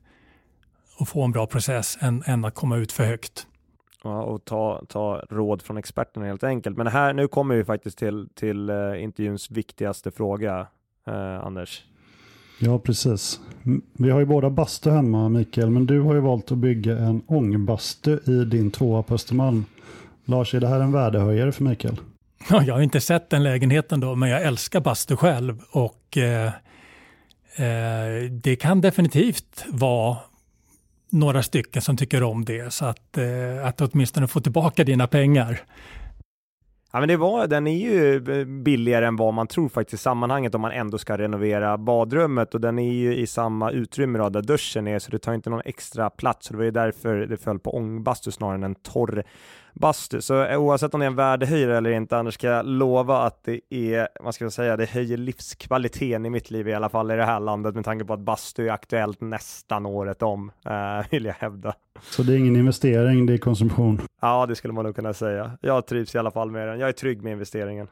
och 0.97 1.09
få 1.09 1.25
en 1.25 1.33
bra 1.33 1.47
process 1.47 1.99
än, 2.01 2.23
än 2.27 2.45
att 2.45 2.55
komma 2.55 2.77
ut 2.77 2.93
för 2.93 3.05
högt. 3.05 3.47
Ja, 4.05 4.23
och 4.23 4.45
ta, 4.45 4.83
ta 4.89 5.23
råd 5.31 5.63
från 5.63 5.77
experterna 5.77 6.27
helt 6.27 6.45
enkelt. 6.45 6.77
Men 6.77 6.87
här, 6.87 7.13
nu 7.13 7.29
kommer 7.29 7.55
vi 7.55 7.65
faktiskt 7.65 7.99
till, 7.99 8.29
till 8.35 8.71
uh, 8.71 9.03
intervjuns 9.03 9.51
viktigaste 9.51 10.11
fråga, 10.11 10.67
uh, 11.09 11.47
Anders. 11.47 11.85
Ja, 12.61 12.79
precis. 12.79 13.41
Vi 13.93 14.11
har 14.11 14.21
ju 14.21 14.27
båda 14.27 14.51
bastu 14.51 14.91
hemma, 14.91 15.29
Mikael, 15.29 15.71
men 15.71 15.87
du 15.87 16.01
har 16.01 16.15
ju 16.15 16.21
valt 16.21 16.53
att 16.53 16.59
bygga 16.59 16.99
en 16.99 17.23
ångbastu 17.27 18.19
i 18.27 18.45
din 18.45 18.71
tvåa 18.71 19.03
på 19.03 19.15
Östermalm. 19.15 19.65
Lars, 20.25 20.55
är 20.55 20.61
det 20.61 20.69
här 20.69 20.81
en 20.81 20.93
värdehöjare 20.93 21.53
för 21.53 21.65
Mikael? 21.65 22.01
Ja, 22.51 22.63
jag 22.63 22.75
har 22.75 22.83
inte 22.83 23.01
sett 23.01 23.31
den 23.31 23.43
lägenheten 23.43 24.01
då, 24.01 24.15
men 24.15 24.29
jag 24.29 24.43
älskar 24.43 24.81
bastu 24.81 25.17
själv 25.17 25.63
och 25.71 26.19
eh, 26.19 26.47
eh, 27.57 28.31
det 28.31 28.57
kan 28.57 28.81
definitivt 28.81 29.65
vara 29.69 30.17
några 31.11 31.42
stycken 31.42 31.83
som 31.83 31.97
tycker 31.97 32.23
om 32.23 32.44
det 32.44 32.73
så 32.73 32.85
att, 32.85 33.18
eh, 33.18 33.66
att 33.66 33.81
åtminstone 33.81 34.29
få 34.29 34.40
tillbaka 34.40 34.85
dina 34.85 35.07
pengar. 35.07 35.61
Ja, 36.92 36.98
men 37.01 37.09
det 37.09 37.16
var, 37.16 37.46
den 37.46 37.66
är 37.66 37.77
ju 37.77 38.16
eh, 38.16 38.44
billigare 38.44 39.07
än 39.07 39.16
vad 39.16 39.35
man 39.35 39.46
tror 39.46 39.68
faktiskt 39.68 40.01
i 40.01 40.03
sammanhanget 40.03 40.55
om 40.55 40.61
man 40.61 40.72
ändå 40.72 40.98
ska 40.98 41.18
renovera 41.18 41.79
badrummet 41.79 42.55
och 42.55 42.61
den 42.61 42.79
är 42.79 42.92
ju 42.92 43.16
i 43.16 43.27
samma 43.27 43.70
utrymme 43.70 44.18
då, 44.18 44.29
där 44.29 44.42
duschen 44.42 44.88
är 44.88 44.98
så 44.98 45.11
det 45.11 45.18
tar 45.18 45.35
inte 45.35 45.51
någon 45.51 45.62
extra 45.64 46.11
plats. 46.11 46.46
Så 46.46 46.53
det 46.53 46.57
var 46.57 46.64
ju 46.64 46.70
därför 46.70 47.16
det 47.16 47.37
föll 47.37 47.59
på 47.59 47.77
ångbastu 47.77 48.31
snarare 48.31 48.55
än 48.55 48.62
en 48.62 48.74
torr 48.74 49.24
bastu. 49.72 50.20
Så 50.20 50.44
eh, 50.44 50.61
oavsett 50.61 50.94
om 50.94 51.01
det 51.01 51.07
är 51.07 51.11
en 51.11 51.16
värdehöjare 51.16 51.77
eller 51.77 51.90
inte, 51.90 52.18
Anders, 52.18 52.35
ska 52.35 52.46
jag 52.46 52.66
lova 52.66 53.18
att 53.18 53.44
det 53.44 53.61
är, 53.70 54.09
vad 54.20 54.35
ska 54.35 54.44
jag 54.44 54.53
säga, 54.53 54.77
det 54.77 54.90
höjer 54.90 55.16
livskvaliteten 55.16 56.27
i 56.27 56.31
mitt 56.31 56.51
liv 56.51 56.68
i 56.68 56.74
alla 56.74 56.88
fall 56.88 57.11
i 57.11 57.16
det 57.16 57.24
här 57.24 57.40
landet 57.40 57.74
med 57.74 57.85
tanke 57.85 58.05
på 58.05 58.12
att 58.12 58.20
bastu 58.20 58.68
är 58.68 58.72
aktuellt 58.72 59.20
nästan 59.20 59.87
året 59.87 60.22
om, 60.22 60.53
eh, 60.64 61.11
vill 61.11 61.24
jag 61.24 61.35
hävda. 61.35 61.74
Så 62.03 62.23
det 62.23 62.33
är 62.33 62.37
ingen 62.37 62.57
investering, 62.57 63.27
det 63.27 63.33
är 63.33 63.39
konsumtion? 63.39 64.01
Ja, 64.21 64.47
det 64.47 64.55
skulle 64.55 64.75
man 64.75 64.85
nog 64.85 64.97
kunna 64.97 65.13
säga. 65.13 65.53
Jag 65.61 65.87
trivs 65.87 66.15
i 66.15 66.19
alla 66.19 66.31
fall 66.31 66.51
med 66.51 66.69
den. 66.69 66.79
Jag 66.79 66.89
är 66.89 66.93
trygg 66.93 67.23
med 67.23 67.33
investeringen. 67.33 67.89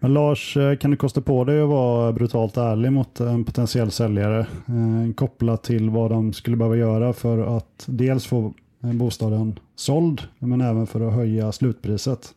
Men 0.00 0.14
Lars, 0.14 0.56
eh, 0.56 0.76
kan 0.76 0.90
du 0.90 0.96
kosta 0.96 1.20
på 1.20 1.44
dig 1.44 1.60
att 1.60 1.68
vara 1.68 2.12
brutalt 2.12 2.56
ärlig 2.56 2.92
mot 2.92 3.20
en 3.20 3.44
potentiell 3.44 3.90
säljare 3.90 4.38
eh, 4.40 5.14
kopplat 5.14 5.62
till 5.62 5.90
vad 5.90 6.10
de 6.10 6.32
skulle 6.32 6.56
behöva 6.56 6.76
göra 6.76 7.12
för 7.12 7.56
att 7.56 7.84
dels 7.86 8.26
få 8.26 8.54
bostaden 8.80 9.58
såld, 9.76 10.22
men 10.38 10.60
även 10.60 10.86
för 10.86 11.08
att 11.08 11.14
höja 11.14 11.52
slutpriset. 11.52 12.34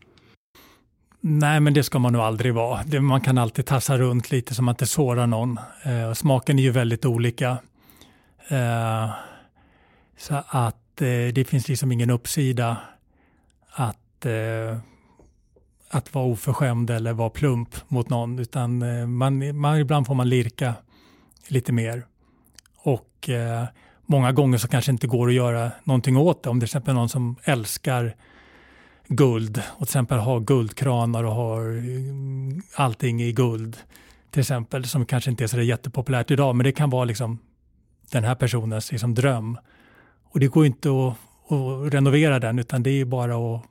Nej, 1.23 1.59
men 1.59 1.73
det 1.73 1.83
ska 1.83 1.99
man 1.99 2.13
nog 2.13 2.21
aldrig 2.21 2.53
vara. 2.53 3.01
man 3.01 3.21
kan 3.21 3.37
alltid 3.37 3.65
tassa 3.65 3.97
runt 3.97 4.31
lite 4.31 4.55
så 4.55 4.63
man 4.63 4.73
inte 4.73 4.85
sårar 4.85 5.27
någon. 5.27 5.59
Eh, 5.85 6.13
smaken 6.13 6.59
är 6.59 6.63
ju 6.63 6.71
väldigt 6.71 7.05
olika. 7.05 7.57
Eh, 8.47 9.09
så 10.21 10.43
att 10.47 11.01
eh, 11.01 11.33
det 11.33 11.47
finns 11.47 11.67
liksom 11.67 11.91
ingen 11.91 12.09
uppsida 12.09 12.77
att, 13.69 14.25
eh, 14.25 14.77
att 15.89 16.13
vara 16.13 16.25
oförskämd 16.25 16.89
eller 16.89 17.13
vara 17.13 17.29
plump 17.29 17.75
mot 17.87 18.09
någon, 18.09 18.39
utan 18.39 18.81
eh, 18.81 19.07
man, 19.07 19.57
man, 19.57 19.77
ibland 19.77 20.07
får 20.07 20.15
man 20.15 20.29
lirka 20.29 20.73
lite 21.47 21.71
mer. 21.73 22.05
Och 22.77 23.29
eh, 23.29 23.65
många 24.05 24.31
gånger 24.31 24.57
så 24.57 24.67
kanske 24.67 24.91
inte 24.91 25.07
går 25.07 25.27
att 25.27 25.33
göra 25.33 25.71
någonting 25.83 26.17
åt 26.17 26.43
det. 26.43 26.49
Om 26.49 26.59
det 26.59 26.63
är 26.63 26.67
till 26.67 26.77
exempel 26.77 26.95
någon 26.95 27.09
som 27.09 27.35
älskar 27.43 28.15
guld 29.07 29.61
och 29.69 29.77
till 29.77 29.83
exempel 29.83 30.17
har 30.17 30.39
guldkranar 30.39 31.23
och 31.23 31.35
har 31.35 31.77
eh, 31.77 32.83
allting 32.83 33.21
i 33.21 33.31
guld 33.31 33.77
till 34.31 34.39
exempel 34.39 34.85
som 34.85 35.05
kanske 35.05 35.31
inte 35.31 35.43
är 35.43 35.47
så 35.47 35.61
jättepopulärt 35.61 36.31
idag 36.31 36.55
men 36.55 36.63
det 36.63 36.71
kan 36.71 36.89
vara 36.89 37.05
liksom 37.05 37.39
den 38.11 38.23
här 38.23 38.35
personens 38.35 38.91
liksom 38.91 39.13
dröm. 39.13 39.57
Och 40.31 40.39
det 40.39 40.47
går 40.47 40.65
inte 40.65 40.89
att, 40.89 41.17
att 41.51 41.93
renovera 41.93 42.39
den 42.39 42.59
utan 42.59 42.83
det 42.83 42.89
är 42.89 43.05
bara 43.05 43.55
att 43.55 43.65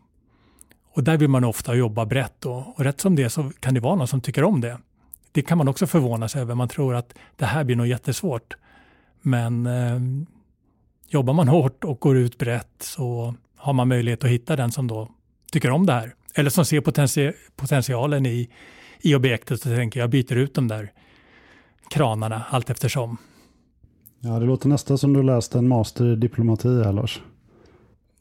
och 0.92 1.04
där 1.04 1.16
vill 1.16 1.28
man 1.28 1.44
ofta 1.44 1.74
jobba 1.74 2.06
brett 2.06 2.46
och, 2.46 2.78
och 2.78 2.84
rätt 2.84 3.00
som 3.00 3.16
det 3.16 3.30
så 3.30 3.50
kan 3.60 3.74
det 3.74 3.80
vara 3.80 3.94
någon 3.94 4.08
som 4.08 4.20
tycker 4.20 4.44
om 4.44 4.60
det. 4.60 4.78
Det 5.32 5.42
kan 5.42 5.58
man 5.58 5.68
också 5.68 5.86
förvåna 5.86 6.28
sig 6.28 6.42
över. 6.42 6.54
Man 6.54 6.68
tror 6.68 6.94
att 6.94 7.14
det 7.36 7.44
här 7.44 7.64
blir 7.64 7.76
nog 7.76 7.86
jättesvårt. 7.86 8.56
Men 9.20 9.66
eh, 9.66 10.00
jobbar 11.08 11.34
man 11.34 11.48
hårt 11.48 11.84
och 11.84 12.00
går 12.00 12.16
ut 12.16 12.38
brett 12.38 12.76
så 12.78 13.34
har 13.56 13.72
man 13.72 13.88
möjlighet 13.88 14.24
att 14.24 14.30
hitta 14.30 14.56
den 14.56 14.72
som 14.72 14.86
då 14.86 15.08
tycker 15.52 15.70
om 15.70 15.86
det 15.86 15.92
här. 15.92 16.14
Eller 16.34 16.50
som 16.50 16.64
ser 16.64 16.80
potenti 16.80 17.32
potentialen 17.56 18.26
i, 18.26 18.48
i 19.00 19.14
objektet 19.14 19.66
och 19.66 19.72
tänker 19.76 20.00
jag 20.00 20.10
byter 20.10 20.36
ut 20.36 20.54
de 20.54 20.68
där 20.68 20.92
kranarna 21.90 22.42
allt 22.50 22.70
eftersom. 22.70 23.16
Ja, 24.22 24.38
det 24.38 24.46
låter 24.46 24.68
nästan 24.68 24.98
som 24.98 25.12
du 25.12 25.22
läste 25.22 25.58
en 25.58 25.68
master 25.68 26.12
i 26.12 26.16
diplomati 26.16 26.82
här 26.84 26.92
Lars. 26.92 27.22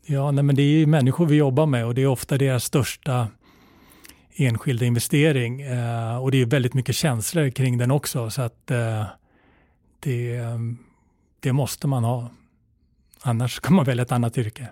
Ja, 0.05 0.31
nej, 0.31 0.43
men 0.43 0.55
det 0.55 0.61
är 0.61 0.85
människor 0.85 1.25
vi 1.25 1.35
jobbar 1.35 1.65
med 1.65 1.85
och 1.85 1.95
det 1.95 2.01
är 2.01 2.07
ofta 2.07 2.37
deras 2.37 2.63
största 2.63 3.27
enskilda 4.35 4.85
investering. 4.85 5.61
Eh, 5.61 6.23
och 6.23 6.31
det 6.31 6.41
är 6.41 6.45
väldigt 6.45 6.73
mycket 6.73 6.95
känslor 6.95 7.49
kring 7.49 7.77
den 7.77 7.91
också. 7.91 8.29
Så 8.29 8.41
att 8.41 8.71
eh, 8.71 9.05
det, 9.99 10.41
det 11.39 11.53
måste 11.53 11.87
man 11.87 12.03
ha. 12.03 12.29
Annars 13.21 13.59
kan 13.59 13.75
man 13.75 13.85
välja 13.85 14.03
ett 14.03 14.11
annat 14.11 14.37
yrke. 14.37 14.67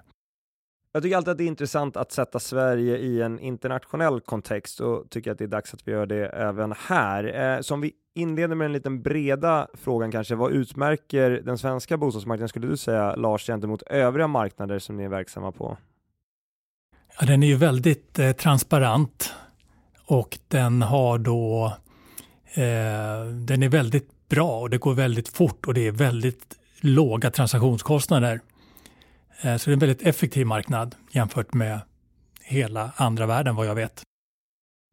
Jag 0.91 1.03
tycker 1.03 1.17
alltid 1.17 1.31
att 1.31 1.37
det 1.37 1.43
är 1.43 1.47
intressant 1.47 1.97
att 1.97 2.11
sätta 2.11 2.39
Sverige 2.39 2.97
i 2.97 3.21
en 3.21 3.39
internationell 3.39 4.21
kontext 4.21 4.79
och 4.79 5.09
tycker 5.09 5.31
att 5.31 5.37
det 5.37 5.43
är 5.43 5.47
dags 5.47 5.73
att 5.73 5.87
vi 5.87 5.91
gör 5.91 6.05
det 6.05 6.27
även 6.27 6.73
här. 6.77 7.55
Eh, 7.55 7.61
som 7.61 7.81
vi 7.81 7.91
inleder 8.17 8.55
med 8.55 8.65
den 8.65 8.73
liten 8.73 9.01
breda 9.01 9.67
frågan 9.73 10.11
kanske, 10.11 10.35
vad 10.35 10.51
utmärker 10.51 11.29
den 11.29 11.57
svenska 11.57 11.97
bostadsmarknaden 11.97 12.49
skulle 12.49 12.67
du 12.67 12.77
säga 12.77 13.15
Lars 13.15 13.47
gentemot 13.47 13.81
övriga 13.81 14.27
marknader 14.27 14.79
som 14.79 14.97
ni 14.97 15.03
är 15.03 15.09
verksamma 15.09 15.51
på? 15.51 15.77
Ja, 17.19 17.25
den 17.25 17.43
är 17.43 17.47
ju 17.47 17.55
väldigt 17.55 18.19
eh, 18.19 18.31
transparent 18.31 19.33
och 20.05 20.39
den 20.47 20.81
har 20.81 21.17
då 21.17 21.73
eh, 22.53 23.25
den 23.47 23.63
är 23.63 23.69
väldigt 23.69 24.29
bra 24.29 24.59
och 24.59 24.69
det 24.69 24.77
går 24.77 24.93
väldigt 24.93 25.29
fort 25.29 25.67
och 25.67 25.73
det 25.73 25.87
är 25.87 25.91
väldigt 25.91 26.55
låga 26.81 27.31
transaktionskostnader. 27.31 28.41
Eh, 29.41 29.57
så 29.57 29.69
det 29.69 29.71
är 29.71 29.73
en 29.73 29.79
väldigt 29.79 30.07
effektiv 30.07 30.47
marknad 30.47 30.95
jämfört 31.11 31.53
med 31.53 31.79
hela 32.41 32.91
andra 32.95 33.25
världen 33.25 33.55
vad 33.55 33.67
jag 33.67 33.75
vet. 33.75 34.03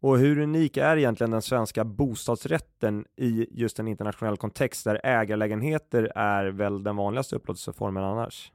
Och 0.04 0.18
hur 0.18 0.38
unik 0.38 0.76
är 0.76 0.96
egentligen 0.96 1.30
den 1.30 1.42
svenska 1.42 1.84
bostadsrätten 1.84 3.04
i 3.16 3.46
just 3.50 3.78
en 3.78 3.88
internationell 3.88 4.36
kontext 4.36 4.84
där 4.84 5.00
ägarlägenheter 5.04 6.12
är 6.14 6.46
väl 6.46 6.82
den 6.82 6.96
vanligaste 6.96 7.36
upplåtelseformen 7.36 8.04
annars? 8.04 8.52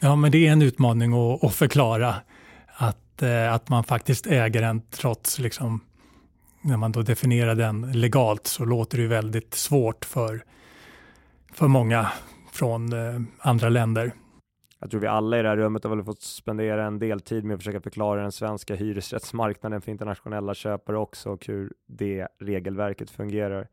Ja, 0.00 0.16
men 0.16 0.30
det 0.30 0.46
är 0.46 0.52
en 0.52 0.62
utmaning 0.62 1.12
att, 1.12 1.44
att 1.44 1.54
förklara 1.54 2.14
att, 2.66 3.22
eh, 3.22 3.54
att 3.54 3.68
man 3.68 3.84
faktiskt 3.84 4.26
äger 4.26 4.62
den 4.62 4.82
trots 4.90 5.38
liksom 5.38 5.80
när 6.62 6.76
man 6.76 6.92
då 6.92 7.02
definierar 7.02 7.54
den 7.54 7.92
legalt 7.92 8.46
så 8.46 8.64
låter 8.64 8.98
det 8.98 9.06
väldigt 9.06 9.54
svårt 9.54 10.04
för, 10.04 10.44
för 11.52 11.68
många 11.68 12.08
från 12.52 12.92
eh, 12.92 13.20
andra 13.38 13.68
länder. 13.68 14.12
Jag 14.82 14.90
tror 14.90 15.00
vi 15.00 15.06
alla 15.06 15.38
i 15.38 15.42
det 15.42 15.48
här 15.48 15.56
rummet 15.56 15.84
har 15.84 15.96
väl 15.96 16.04
fått 16.04 16.22
spendera 16.22 16.86
en 16.86 16.98
del 16.98 17.20
tid 17.20 17.44
med 17.44 17.54
att 17.54 17.60
försöka 17.60 17.80
förklara 17.80 18.22
den 18.22 18.32
svenska 18.32 18.74
hyresrättsmarknaden 18.74 19.80
för 19.80 19.90
internationella 19.90 20.54
köpare 20.54 20.98
också 20.98 21.30
och 21.30 21.46
hur 21.46 21.72
det 21.88 22.28
regelverket 22.40 23.10
fungerar. 23.10 23.66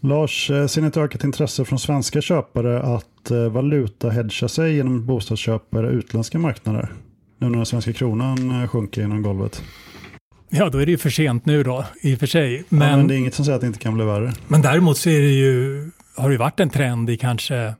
Lars, 0.00 0.50
eh, 0.50 0.66
ser 0.66 0.82
ni 0.82 0.88
ett 0.88 0.96
ökat 0.96 1.24
intresse 1.24 1.64
från 1.64 1.78
svenska 1.78 2.20
köpare 2.20 2.82
att 2.82 3.30
eh, 3.30 3.48
valutahedga 3.48 4.48
sig 4.48 4.74
genom 4.74 5.06
bostadsköp 5.06 5.70
på 5.70 5.80
utländska 5.80 6.38
marknader? 6.38 6.92
Nu 7.38 7.48
när 7.48 7.56
den 7.56 7.66
svenska 7.66 7.92
kronan 7.92 8.68
sjunker 8.68 9.00
genom 9.00 9.22
golvet. 9.22 9.62
Ja, 10.48 10.68
då 10.68 10.78
är 10.78 10.86
det 10.86 10.92
ju 10.92 10.98
för 10.98 11.10
sent 11.10 11.46
nu 11.46 11.62
då, 11.62 11.84
i 12.02 12.14
och 12.14 12.18
för 12.18 12.26
sig. 12.26 12.64
Men, 12.68 12.88
ja, 12.90 12.96
men 12.96 13.08
det 13.08 13.14
är 13.14 13.18
inget 13.18 13.34
som 13.34 13.44
säger 13.44 13.56
att 13.56 13.60
det 13.60 13.66
inte 13.66 13.78
kan 13.78 13.94
bli 13.94 14.04
värre. 14.04 14.32
Men 14.48 14.62
däremot 14.62 14.96
så 14.98 15.10
är 15.10 15.20
det 15.20 15.32
ju, 15.32 15.90
har 16.16 16.30
det 16.30 16.36
varit 16.36 16.60
en 16.60 16.70
trend 16.70 17.10
i 17.10 17.16
kanske, 17.16 17.74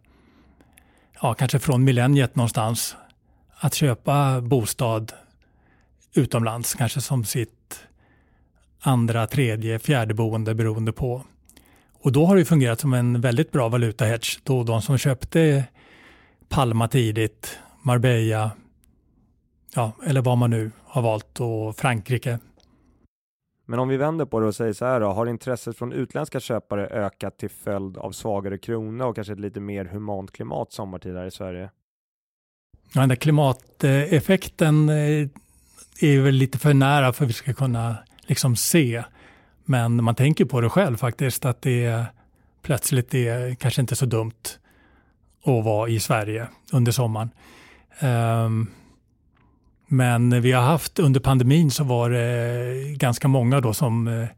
ja, 1.23 1.35
kanske 1.35 1.59
från 1.59 1.85
millenniet 1.85 2.37
någonstans, 2.37 2.97
att 3.57 3.75
köpa 3.75 4.41
bostad 4.41 5.13
utomlands, 6.15 6.75
kanske 6.75 7.01
som 7.01 7.25
sitt 7.25 7.81
andra, 8.81 9.27
tredje, 9.27 9.79
fjärde 9.79 10.15
boende 10.15 10.55
beroende 10.55 10.93
på. 10.93 11.25
Och 12.03 12.13
då 12.13 12.27
har 12.27 12.37
det 12.37 12.45
fungerat 12.45 12.81
som 12.81 12.95
en 12.95 13.21
väldigt 13.21 13.53
bra 13.53 13.69
valutahedge 13.69 14.41
då 14.45 14.63
de 14.63 14.83
som 14.83 14.99
köpte 14.99 15.65
Palma 16.49 16.89
tidigt, 16.89 17.59
Marbella, 17.83 18.51
ja, 19.75 19.93
eller 20.07 20.21
vad 20.21 20.39
man 20.39 20.51
nu 20.51 20.71
har 20.85 21.03
valt, 21.03 21.41
och 21.41 21.77
Frankrike 21.77 22.39
men 23.71 23.79
om 23.79 23.89
vi 23.89 23.97
vänder 23.97 24.25
på 24.25 24.41
det 24.41 24.47
och 24.47 24.55
säger 24.55 24.73
så 24.73 24.85
här 24.85 25.01
då, 25.01 25.07
har 25.07 25.27
intresset 25.27 25.79
från 25.79 25.93
utländska 25.93 26.41
köpare 26.41 26.87
ökat 26.87 27.39
till 27.39 27.51
följd 27.51 27.97
av 27.97 28.13
svagare 28.13 28.59
krona 28.59 29.07
och 29.07 29.15
kanske 29.15 29.33
ett 29.33 29.41
lite 29.41 29.61
mer 29.61 29.85
humant 29.85 30.33
klimat 30.33 30.73
sommartid 30.73 31.17
här 31.17 31.27
i 31.27 31.31
Sverige? 31.31 31.71
Ja, 32.93 33.01
den 33.01 33.09
där 33.09 33.17
klimateffekten 33.17 34.89
eh, 34.89 35.29
är 36.01 36.21
väl 36.21 36.35
lite 36.35 36.59
för 36.59 36.75
nära 36.75 37.13
för 37.13 37.25
att 37.25 37.29
vi 37.31 37.35
ska 37.35 37.53
kunna 37.53 37.97
liksom 38.21 38.57
se. 38.57 39.05
Men 39.65 40.05
man 40.05 40.15
tänker 40.15 40.45
på 40.45 40.61
det 40.61 40.69
själv 40.69 40.97
faktiskt, 40.97 41.45
att 41.45 41.63
det 41.63 41.85
är 41.85 42.05
plötsligt 42.63 43.15
är 43.15 43.55
kanske 43.55 43.81
inte 43.81 43.97
så 43.97 44.07
dumt 44.07 44.59
att 45.45 45.65
vara 45.65 45.89
i 45.89 46.01
Sverige 46.01 46.49
under 46.73 46.93
sommaren. 46.93 47.31
Um, 48.03 48.71
men 49.93 50.43
vi 50.43 50.53
har 50.53 50.63
haft 50.63 50.99
under 50.99 51.21
pandemin 51.21 51.71
så 51.71 51.85
var 51.85 52.11
det 52.11 52.97
ganska 52.97 53.29
många 53.29 53.61
då 53.61 53.75
som 53.75 54.09
eh, 54.09 54.29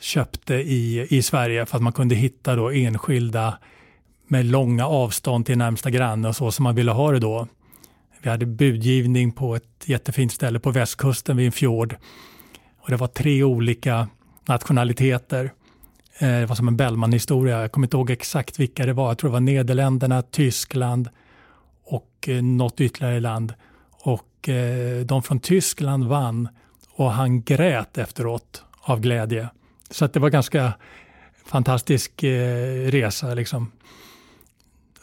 köpte 0.00 0.54
i, 0.54 1.06
i 1.10 1.22
Sverige 1.22 1.66
för 1.66 1.76
att 1.76 1.82
man 1.82 1.92
kunde 1.92 2.14
hitta 2.14 2.56
då 2.56 2.70
enskilda 2.70 3.58
med 4.28 4.46
långa 4.46 4.86
avstånd 4.86 5.46
till 5.46 5.58
närmsta 5.58 5.90
granne 5.90 6.28
och 6.28 6.36
så 6.36 6.50
som 6.50 6.62
man 6.62 6.74
ville 6.74 6.92
ha 6.92 7.12
det 7.12 7.18
då. 7.18 7.46
Vi 8.22 8.30
hade 8.30 8.46
budgivning 8.46 9.32
på 9.32 9.56
ett 9.56 9.84
jättefint 9.84 10.32
ställe 10.32 10.60
på 10.60 10.70
västkusten 10.70 11.36
vid 11.36 11.46
en 11.46 11.52
fjord. 11.52 11.96
Och 12.80 12.90
det 12.90 12.96
var 12.96 13.06
tre 13.06 13.42
olika 13.42 14.08
nationaliteter. 14.48 15.52
Eh, 16.18 16.28
det 16.28 16.46
var 16.46 16.54
som 16.54 16.68
en 16.68 16.76
Bellman-historia. 16.76 17.60
Jag 17.60 17.72
kommer 17.72 17.86
inte 17.86 17.96
ihåg 17.96 18.10
exakt 18.10 18.58
vilka 18.58 18.86
det 18.86 18.92
var. 18.92 19.08
Jag 19.08 19.18
tror 19.18 19.30
det 19.30 19.32
var 19.32 19.40
Nederländerna, 19.40 20.22
Tyskland 20.22 21.08
och 21.84 22.28
eh, 22.28 22.42
något 22.42 22.80
ytterligare 22.80 23.20
land. 23.20 23.54
Och 24.02 24.31
och 24.42 24.48
eh, 24.48 25.00
de 25.00 25.22
från 25.22 25.40
Tyskland 25.40 26.04
vann 26.04 26.48
och 26.90 27.12
han 27.12 27.42
grät 27.42 27.98
efteråt 27.98 28.64
av 28.80 29.00
glädje. 29.00 29.48
Så 29.90 30.04
att 30.04 30.12
det 30.12 30.20
var 30.20 30.30
ganska 30.30 30.72
fantastisk 31.44 32.22
eh, 32.22 32.90
resa. 32.90 33.34
Liksom. 33.34 33.72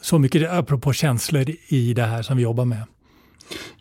Så 0.00 0.18
mycket 0.18 0.50
apropå 0.50 0.92
känslor 0.92 1.44
i 1.68 1.94
det 1.94 2.02
här 2.02 2.22
som 2.22 2.36
vi 2.36 2.42
jobbar 2.42 2.64
med. 2.64 2.82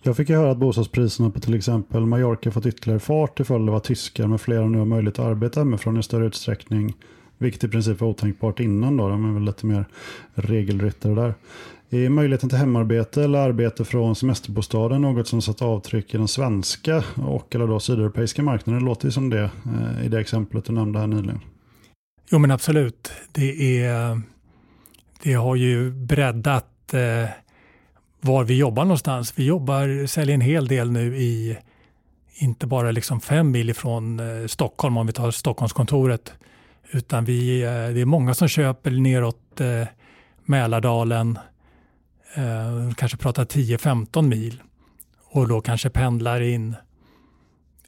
Jag 0.01 0.17
fick 0.17 0.29
ju 0.29 0.35
höra 0.35 0.51
att 0.51 0.57
bostadspriserna 0.57 1.29
på 1.29 1.39
till 1.39 1.55
exempel 1.55 2.05
Mallorca 2.05 2.51
fått 2.51 2.65
ytterligare 2.65 2.99
fart 2.99 3.35
till 3.35 3.45
följd 3.45 3.69
av 3.69 3.75
att 3.75 3.83
tyskar 3.83 4.27
med 4.27 4.41
flera 4.41 4.65
nu 4.65 4.77
har 4.77 4.85
möjlighet 4.85 5.19
att 5.19 5.25
arbeta 5.25 5.59
hemifrån 5.59 5.99
i 5.99 6.03
större 6.03 6.25
utsträckning. 6.25 6.95
Vilket 7.41 7.63
i 7.63 7.67
princip 7.67 8.01
var 8.01 8.07
otänkbart 8.07 8.59
innan 8.59 8.97
då, 8.97 9.09
de 9.09 9.29
är 9.29 9.33
väl 9.33 9.43
lite 9.43 9.65
mer 9.65 9.85
regelryttare 10.33 11.15
där. 11.15 11.33
Är 11.89 12.09
möjligheten 12.09 12.49
till 12.49 12.57
hemarbete 12.57 13.23
eller 13.23 13.39
arbete 13.39 13.85
från 13.85 14.15
semesterbostaden 14.15 15.01
något 15.01 15.27
som 15.27 15.41
satt 15.41 15.61
avtryck 15.61 16.13
i 16.13 16.17
den 16.17 16.27
svenska 16.27 17.03
och 17.15 17.55
eller 17.55 17.67
då 17.67 17.79
sydeuropeiska 17.79 18.43
marknaden? 18.43 18.81
Det 18.81 18.85
låter 18.85 19.05
ju 19.05 19.11
som 19.11 19.29
det 19.29 19.41
eh, 19.65 20.05
i 20.05 20.09
det 20.09 20.19
exemplet 20.19 20.65
du 20.65 20.73
nämnde 20.73 20.99
här 20.99 21.07
nyligen. 21.07 21.39
Jo 22.31 22.39
men 22.39 22.51
absolut. 22.51 23.11
Det, 23.31 23.81
är, 23.81 24.21
det 25.23 25.33
har 25.33 25.55
ju 25.55 25.91
breddat 25.91 26.93
eh, 26.93 27.29
var 28.21 28.43
vi 28.43 28.57
jobbar 28.57 28.83
någonstans. 28.83 29.33
Vi 29.35 29.45
jobbar, 29.45 30.05
säljer 30.05 30.33
en 30.33 30.41
hel 30.41 30.67
del 30.67 30.91
nu 30.91 31.17
i, 31.17 31.57
inte 32.35 32.67
bara 32.67 32.91
liksom 32.91 33.21
fem 33.21 33.51
mil 33.51 33.69
ifrån 33.69 34.19
eh, 34.19 34.47
Stockholm 34.47 34.97
om 34.97 35.07
vi 35.07 35.13
tar 35.13 35.31
Stockholmskontoret, 35.31 36.33
utan 36.91 37.25
vi, 37.25 37.61
eh, 37.61 37.69
det 37.69 38.01
är 38.01 38.05
många 38.05 38.33
som 38.33 38.47
köper 38.47 38.91
neråt 38.91 39.61
eh, 39.61 39.87
Mälardalen, 40.45 41.39
eh, 42.35 42.93
kanske 42.95 43.17
pratar 43.17 43.45
10-15 43.45 44.27
mil 44.27 44.61
och 45.31 45.47
då 45.47 45.61
kanske 45.61 45.89
pendlar 45.89 46.41
in 46.41 46.75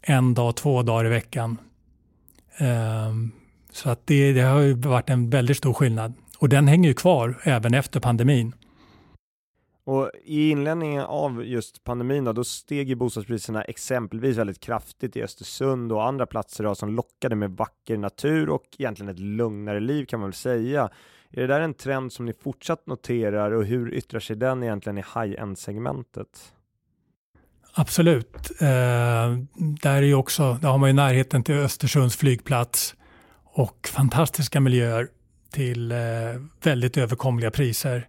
en 0.02 0.34
dag, 0.34 0.56
två 0.56 0.84
dagar 0.84 1.06
i 1.06 1.10
veckan. 1.10 1.58
Ehm, 2.58 3.32
så 3.72 3.90
att 3.90 4.08
det, 4.08 4.34
det, 4.34 4.42
har 4.42 4.60
ju 4.60 4.74
varit 4.74 5.10
en 5.10 5.30
väldigt 5.30 5.58
stor 5.58 5.74
skillnad. 5.74 6.14
Och 6.38 6.50
den 6.50 6.68
hänger 6.68 6.90
ju 6.90 6.96
kvar 6.96 7.42
även 7.44 7.74
efter 7.74 8.00
pandemin. 8.00 8.54
Och 9.84 10.12
I 10.24 10.50
inledningen 10.50 11.02
av 11.02 11.46
just 11.46 11.84
pandemin 11.84 12.24
då, 12.24 12.34
då 12.34 12.44
steg 12.44 12.89
ju 12.89 12.96
bostadspriserna 12.96 13.62
exempelvis 13.62 14.38
väldigt 14.38 14.60
kraftigt 14.60 15.15
i 15.15 15.24
Östersund 15.24 15.91
och 15.91 16.06
andra 16.06 16.26
platser 16.26 16.63
då, 16.63 16.76
som 16.76 16.89
lockade 16.89 17.36
med 17.36 17.52
vacker 17.52 17.98
natur 17.98 18.50
och 18.50 18.65
egentligen 18.78 19.10
ett 19.10 19.20
lugnare 19.20 19.80
liv 19.80 20.06
kan 20.06 20.20
man 20.20 20.30
väl 20.30 20.34
säga. 20.34 20.89
Är 21.32 21.41
det 21.41 21.48
där 21.48 21.62
en 21.62 21.74
trend 21.74 22.13
som 22.13 22.26
ni 22.26 22.34
fortsatt 22.34 22.88
noterar 22.88 23.52
och 23.52 23.65
hur 23.65 23.94
yttrar 23.94 24.20
sig 24.20 24.36
den 24.36 24.63
egentligen 24.63 24.98
i 24.98 25.02
high-end-segmentet? 25.15 26.54
Absolut. 27.74 28.52
Eh, 28.62 28.67
där, 29.82 29.96
är 29.96 30.02
ju 30.02 30.15
också, 30.15 30.54
där 30.62 30.70
har 30.70 30.78
man 30.78 30.89
ju 30.89 30.94
närheten 30.94 31.44
till 31.44 31.56
Östersunds 31.56 32.15
flygplats 32.15 32.96
och 33.44 33.89
fantastiska 33.94 34.60
miljöer 34.60 35.08
till 35.52 35.91
eh, 35.91 35.98
väldigt 36.63 36.98
överkomliga 36.98 37.52
priser. 37.52 38.08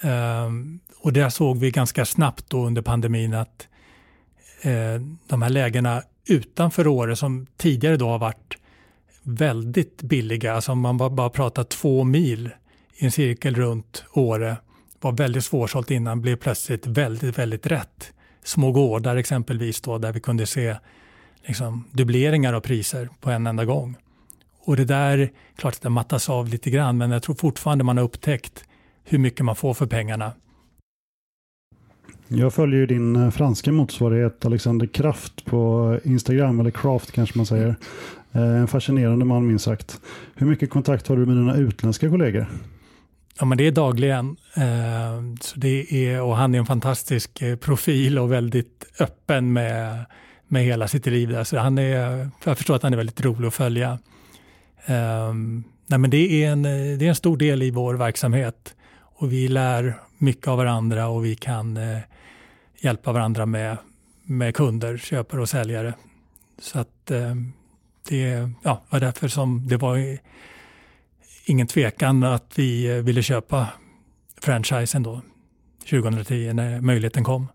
Ehm, 0.00 0.80
och 1.00 1.12
där 1.12 1.28
såg 1.28 1.58
vi 1.58 1.70
ganska 1.70 2.04
snabbt 2.04 2.44
då 2.50 2.66
under 2.66 2.82
pandemin 2.82 3.34
att 3.34 3.68
eh, 4.62 5.02
de 5.26 5.42
här 5.42 5.50
lägena 5.50 6.02
utanför 6.28 6.86
Åre 6.86 7.16
som 7.16 7.46
tidigare 7.56 7.96
då 7.96 8.08
har 8.08 8.18
varit 8.18 8.58
väldigt 9.22 10.02
billiga, 10.02 10.54
alltså 10.54 10.72
om 10.72 10.80
man 10.80 10.96
bara 10.96 11.30
pratar 11.30 11.64
två 11.64 12.04
mil 12.04 12.50
i 12.96 13.04
en 13.04 13.12
cirkel 13.12 13.54
runt 13.54 14.04
Åre, 14.12 14.56
var 15.00 15.12
väldigt 15.12 15.44
svårsålt 15.44 15.90
innan, 15.90 16.20
blev 16.20 16.36
plötsligt 16.36 16.86
väldigt, 16.86 17.38
väldigt 17.38 17.66
rätt. 17.66 18.12
Små 18.44 18.72
gårdar 18.72 19.16
exempelvis 19.16 19.80
då, 19.80 19.98
där 19.98 20.12
vi 20.12 20.20
kunde 20.20 20.46
se 20.46 20.76
liksom, 21.46 21.84
dubbleringar 21.90 22.52
av 22.52 22.60
priser 22.60 23.08
på 23.20 23.30
en 23.30 23.46
enda 23.46 23.64
gång. 23.64 23.96
Och 24.64 24.76
det 24.76 24.84
där, 24.84 25.30
klart 25.56 25.74
att 25.74 25.82
det 25.82 25.90
mattas 25.90 26.28
av 26.28 26.48
lite 26.48 26.70
grann, 26.70 26.98
men 26.98 27.10
jag 27.10 27.22
tror 27.22 27.34
fortfarande 27.34 27.84
man 27.84 27.96
har 27.96 28.04
upptäckt 28.04 28.64
hur 29.08 29.18
mycket 29.18 29.44
man 29.44 29.56
får 29.56 29.74
för 29.74 29.86
pengarna. 29.86 30.32
Jag 32.28 32.54
följer 32.54 32.80
ju 32.80 32.86
din 32.86 33.16
eh, 33.16 33.30
franska 33.30 33.72
motsvarighet 33.72 34.44
Alexander 34.44 34.86
Kraft 34.86 35.44
på 35.44 35.98
Instagram, 36.04 36.60
eller 36.60 36.70
Craft 36.70 37.12
kanske 37.12 37.38
man 37.38 37.46
säger. 37.46 37.76
Eh, 38.32 38.42
en 38.42 38.68
fascinerande 38.68 39.24
man 39.24 39.46
minst 39.46 39.64
sagt. 39.64 40.00
Hur 40.34 40.46
mycket 40.46 40.70
kontakt 40.70 41.08
har 41.08 41.16
du 41.16 41.26
med 41.26 41.36
dina 41.36 41.56
utländska 41.56 42.10
kollegor? 42.10 42.46
Ja, 43.38 43.44
men 43.44 43.58
det 43.58 43.66
är 43.66 43.72
dagligen. 43.72 44.36
Eh, 44.56 45.36
så 45.40 45.58
det 45.58 46.06
är, 46.06 46.22
och 46.22 46.36
han 46.36 46.54
är 46.54 46.58
en 46.58 46.66
fantastisk 46.66 47.42
profil 47.60 48.18
och 48.18 48.32
väldigt 48.32 48.84
öppen 49.00 49.52
med, 49.52 50.04
med 50.48 50.64
hela 50.64 50.88
sitt 50.88 51.06
liv. 51.06 51.28
Där. 51.28 51.44
Så 51.44 51.58
han 51.58 51.78
är, 51.78 52.28
jag 52.44 52.56
förstår 52.56 52.76
att 52.76 52.82
han 52.82 52.92
är 52.92 52.96
väldigt 52.96 53.24
rolig 53.24 53.48
att 53.48 53.54
följa. 53.54 53.98
Nej, 55.86 55.98
men 55.98 56.10
det, 56.10 56.44
är 56.44 56.50
en, 56.50 56.62
det 56.62 57.02
är 57.02 57.08
en 57.08 57.14
stor 57.14 57.36
del 57.36 57.62
i 57.62 57.70
vår 57.70 57.94
verksamhet 57.94 58.74
och 59.18 59.32
vi 59.32 59.48
lär 59.48 59.94
mycket 60.18 60.48
av 60.48 60.58
varandra 60.58 61.08
och 61.08 61.24
vi 61.24 61.36
kan 61.36 61.76
eh, 61.76 61.98
hjälpa 62.80 63.12
varandra 63.12 63.46
med, 63.46 63.76
med 64.22 64.54
kunder, 64.54 64.96
köpare 64.96 65.40
och 65.40 65.48
säljare. 65.48 65.94
Så 66.58 66.78
att 66.78 67.10
eh, 67.10 67.34
det 68.08 68.50
ja, 68.62 68.82
var 68.90 69.00
därför 69.00 69.28
som 69.28 69.68
det 69.68 69.76
var 69.76 70.18
ingen 71.44 71.66
tvekan 71.66 72.22
att 72.22 72.52
vi 72.58 72.96
eh, 72.96 73.02
ville 73.02 73.22
köpa 73.22 73.68
franchisen 74.40 75.02
då 75.02 75.20
2010 75.90 76.52
när 76.52 76.80
möjligheten 76.80 77.24
kom. 77.24 77.46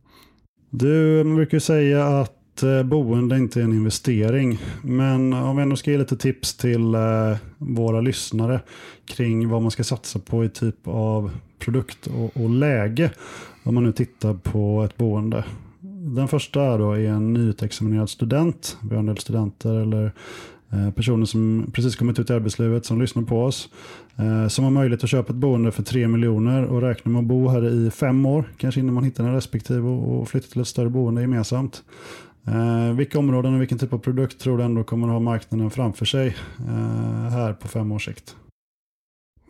Du 0.69 1.23
brukar 1.23 1.59
säga 1.59 2.07
att 2.07 2.42
eh, 2.63 2.83
boende 2.83 3.37
inte 3.37 3.59
är 3.59 3.63
en 3.63 3.73
investering. 3.73 4.59
Men 4.81 5.33
om 5.33 5.55
vi 5.55 5.61
ändå 5.63 5.75
ska 5.75 5.91
ge 5.91 5.97
lite 5.97 6.17
tips 6.17 6.57
till 6.57 6.95
eh, 6.95 7.37
våra 7.57 8.01
lyssnare 8.01 8.59
kring 9.05 9.49
vad 9.49 9.61
man 9.61 9.71
ska 9.71 9.83
satsa 9.83 10.19
på 10.19 10.45
i 10.45 10.49
typ 10.49 10.87
av 10.87 11.31
produkt 11.59 12.07
och, 12.07 12.43
och 12.43 12.49
läge 12.49 13.11
om 13.63 13.75
man 13.75 13.83
nu 13.83 13.91
tittar 13.91 14.33
på 14.33 14.83
ett 14.83 14.97
boende. 14.97 15.43
Den 16.15 16.27
första 16.27 16.63
är 16.63 16.77
då 16.77 16.91
är 16.91 17.09
en 17.09 17.33
nyutexaminerad 17.33 18.09
student. 18.09 18.77
Vi 18.81 18.89
har 18.89 18.99
en 18.99 19.05
del 19.05 19.17
studenter 19.17 19.73
eller 19.73 20.11
eh, 20.71 20.91
personer 20.91 21.25
som 21.25 21.71
precis 21.73 21.95
kommit 21.95 22.19
ut 22.19 22.29
i 22.29 22.33
arbetslivet 22.33 22.85
som 22.85 23.01
lyssnar 23.01 23.23
på 23.23 23.43
oss. 23.43 23.69
Eh, 24.15 24.47
som 24.47 24.63
har 24.63 24.71
möjlighet 24.71 25.03
att 25.03 25.09
köpa 25.09 25.33
ett 25.33 25.39
boende 25.39 25.71
för 25.71 25.83
3 25.83 26.07
miljoner 26.07 26.63
och 26.63 26.81
räknar 26.81 27.11
med 27.11 27.19
att 27.19 27.25
bo 27.25 27.47
här 27.47 27.65
i 27.65 27.91
fem 27.91 28.25
år. 28.25 28.53
Kanske 28.57 28.79
innan 28.79 28.93
man 28.93 29.03
hittar 29.03 29.23
en 29.23 29.33
respektive 29.33 29.87
och 29.87 30.29
flyttar 30.29 30.47
till 30.47 30.61
ett 30.61 30.67
större 30.67 30.89
boende 30.89 31.21
gemensamt. 31.21 31.83
Eh, 32.47 32.93
vilka 32.93 33.19
områden 33.19 33.53
och 33.53 33.61
vilken 33.61 33.79
typ 33.79 33.93
av 33.93 33.97
produkt 33.97 34.39
tror 34.39 34.57
du 34.57 34.63
ändå 34.63 34.83
kommer 34.83 35.07
att 35.07 35.13
ha 35.13 35.19
marknaden 35.19 35.71
framför 35.71 36.05
sig 36.05 36.27
eh, 36.59 37.31
här 37.31 37.53
på 37.53 37.67
fem 37.67 37.91
års 37.91 38.05
sikt? 38.05 38.35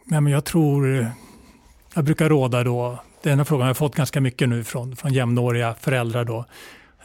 Ja, 0.10 0.21
men 0.21 0.34
jag 0.34 0.45
tror, 0.45 1.08
jag 1.95 2.06
brukar 2.06 2.29
råda 2.29 2.63
då 2.63 2.99
den 3.23 3.38
här 3.38 3.45
frågan 3.45 3.62
har 3.62 3.69
jag 3.69 3.77
fått 3.77 3.95
ganska 3.95 4.21
mycket 4.21 4.49
nu 4.49 4.63
från, 4.63 4.95
från 4.95 5.13
jämnåriga 5.13 5.75
föräldrar. 5.79 6.25
Då. 6.25 6.45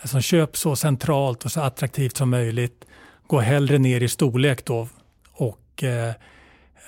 Alltså, 0.00 0.20
köp 0.20 0.56
så 0.56 0.76
centralt 0.76 1.44
och 1.44 1.52
så 1.52 1.60
attraktivt 1.60 2.16
som 2.16 2.30
möjligt. 2.30 2.84
Gå 3.26 3.40
hellre 3.40 3.78
ner 3.78 4.02
i 4.02 4.08
storlek 4.08 4.64
då 4.64 4.88
och 5.32 5.82
eh, 5.82 6.08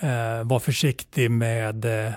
eh, 0.00 0.44
var 0.44 0.58
försiktig 0.58 1.30
med 1.30 1.84
eh, 1.84 2.12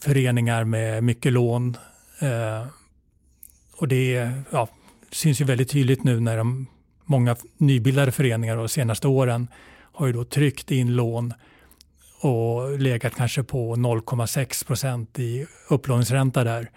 föreningar 0.00 0.64
med 0.64 1.04
mycket 1.04 1.32
lån. 1.32 1.76
Eh, 2.18 2.66
och 3.76 3.88
det 3.88 4.30
ja, 4.50 4.68
syns 5.12 5.40
ju 5.40 5.44
väldigt 5.44 5.70
tydligt 5.70 6.04
nu 6.04 6.20
när 6.20 6.36
de, 6.36 6.66
många 7.04 7.36
nybildade 7.56 8.12
föreningar 8.12 8.56
de 8.56 8.68
senaste 8.68 9.08
åren 9.08 9.48
har 9.92 10.06
ju 10.06 10.12
då 10.12 10.24
tryckt 10.24 10.70
in 10.70 10.96
lån 10.96 11.34
och 12.20 12.78
legat 12.78 13.14
kanske 13.14 13.42
på 13.42 13.76
0,6 13.76 14.66
procent 14.66 15.18
i 15.18 15.46
upplåningsränta 15.68 16.44
där. 16.44 16.70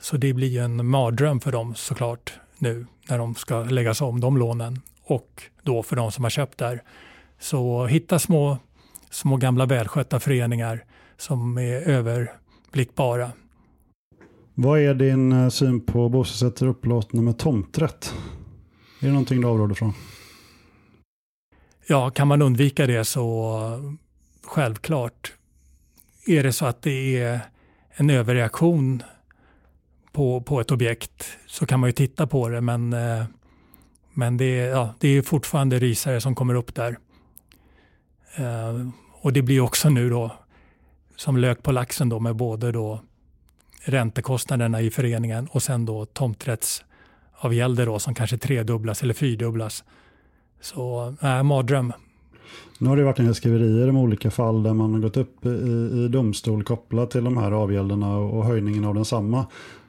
Så 0.00 0.16
det 0.16 0.32
blir 0.32 0.48
ju 0.48 0.64
en 0.64 0.86
mardröm 0.86 1.40
för 1.40 1.52
dem 1.52 1.74
såklart 1.74 2.32
nu 2.58 2.86
när 3.08 3.18
de 3.18 3.34
ska 3.34 3.62
läggas 3.62 4.00
om 4.00 4.20
de 4.20 4.36
lånen 4.36 4.82
och 5.02 5.42
då 5.62 5.82
för 5.82 5.96
de 5.96 6.12
som 6.12 6.24
har 6.24 6.30
köpt 6.30 6.58
där. 6.58 6.82
Så 7.38 7.86
hitta 7.86 8.18
små, 8.18 8.58
små 9.10 9.36
gamla 9.36 9.66
välskötta 9.66 10.20
föreningar 10.20 10.84
som 11.16 11.58
är 11.58 11.88
överblickbara. 11.88 13.32
Vad 14.60 14.80
är 14.80 14.94
din 14.94 15.32
eh, 15.32 15.48
syn 15.48 15.80
på 15.80 16.08
bostadsrätter 16.08 16.66
upplåtna 16.66 17.22
med 17.22 17.38
tomträtt? 17.38 18.14
Är 19.00 19.06
det 19.06 19.12
någonting 19.12 19.40
du 19.40 19.46
avråder 19.46 19.74
från? 19.74 19.92
Ja, 21.86 22.10
kan 22.10 22.28
man 22.28 22.42
undvika 22.42 22.86
det 22.86 23.04
så 23.04 23.94
självklart. 24.42 25.32
Är 26.26 26.42
det 26.42 26.52
så 26.52 26.66
att 26.66 26.82
det 26.82 27.18
är 27.18 27.40
en 27.90 28.10
överreaktion 28.10 29.02
på, 30.12 30.40
på 30.40 30.60
ett 30.60 30.70
objekt 30.70 31.26
så 31.46 31.66
kan 31.66 31.80
man 31.80 31.88
ju 31.88 31.92
titta 31.92 32.26
på 32.26 32.48
det 32.48 32.60
men, 32.60 32.92
eh, 32.92 33.24
men 34.12 34.36
det, 34.36 34.56
ja, 34.56 34.94
det 34.98 35.08
är 35.08 35.22
fortfarande 35.22 35.78
risare 35.78 36.20
som 36.20 36.34
kommer 36.34 36.54
upp 36.54 36.74
där. 36.74 36.98
Eh, 38.36 38.88
och 39.20 39.32
det 39.32 39.42
blir 39.42 39.60
också 39.60 39.88
nu 39.88 40.10
då 40.10 40.32
som 41.16 41.36
lök 41.36 41.62
på 41.62 41.72
laxen 41.72 42.08
då 42.08 42.20
med 42.20 42.36
både 42.36 42.72
då 42.72 43.00
räntekostnaderna 43.88 44.80
i 44.80 44.90
föreningen 44.90 45.48
och 45.50 45.62
sen 45.62 45.86
då 45.86 46.04
tomträttsavgälder 46.06 47.86
då 47.86 47.98
som 47.98 48.14
kanske 48.14 48.38
tredubblas 48.38 49.02
eller 49.02 49.14
fyrdubblas. 49.14 49.84
Så 50.60 51.14
äh, 51.22 51.42
mardröm 51.42 51.92
nu 52.78 52.88
har 52.88 52.96
det 52.96 53.04
varit 53.04 53.18
en 53.18 53.24
del 53.24 53.34
skriverier 53.34 53.88
om 53.88 53.96
olika 53.96 54.30
fall 54.30 54.62
där 54.62 54.74
man 54.74 54.92
har 54.92 55.00
gått 55.00 55.16
upp 55.16 55.46
i, 55.46 55.48
i 56.04 56.08
domstol 56.08 56.64
kopplat 56.64 57.10
till 57.10 57.24
de 57.24 57.36
här 57.36 57.52
avgälderna 57.52 58.16
och 58.16 58.44
höjningen 58.44 58.84
av 58.84 58.94
densamma. 58.94 59.46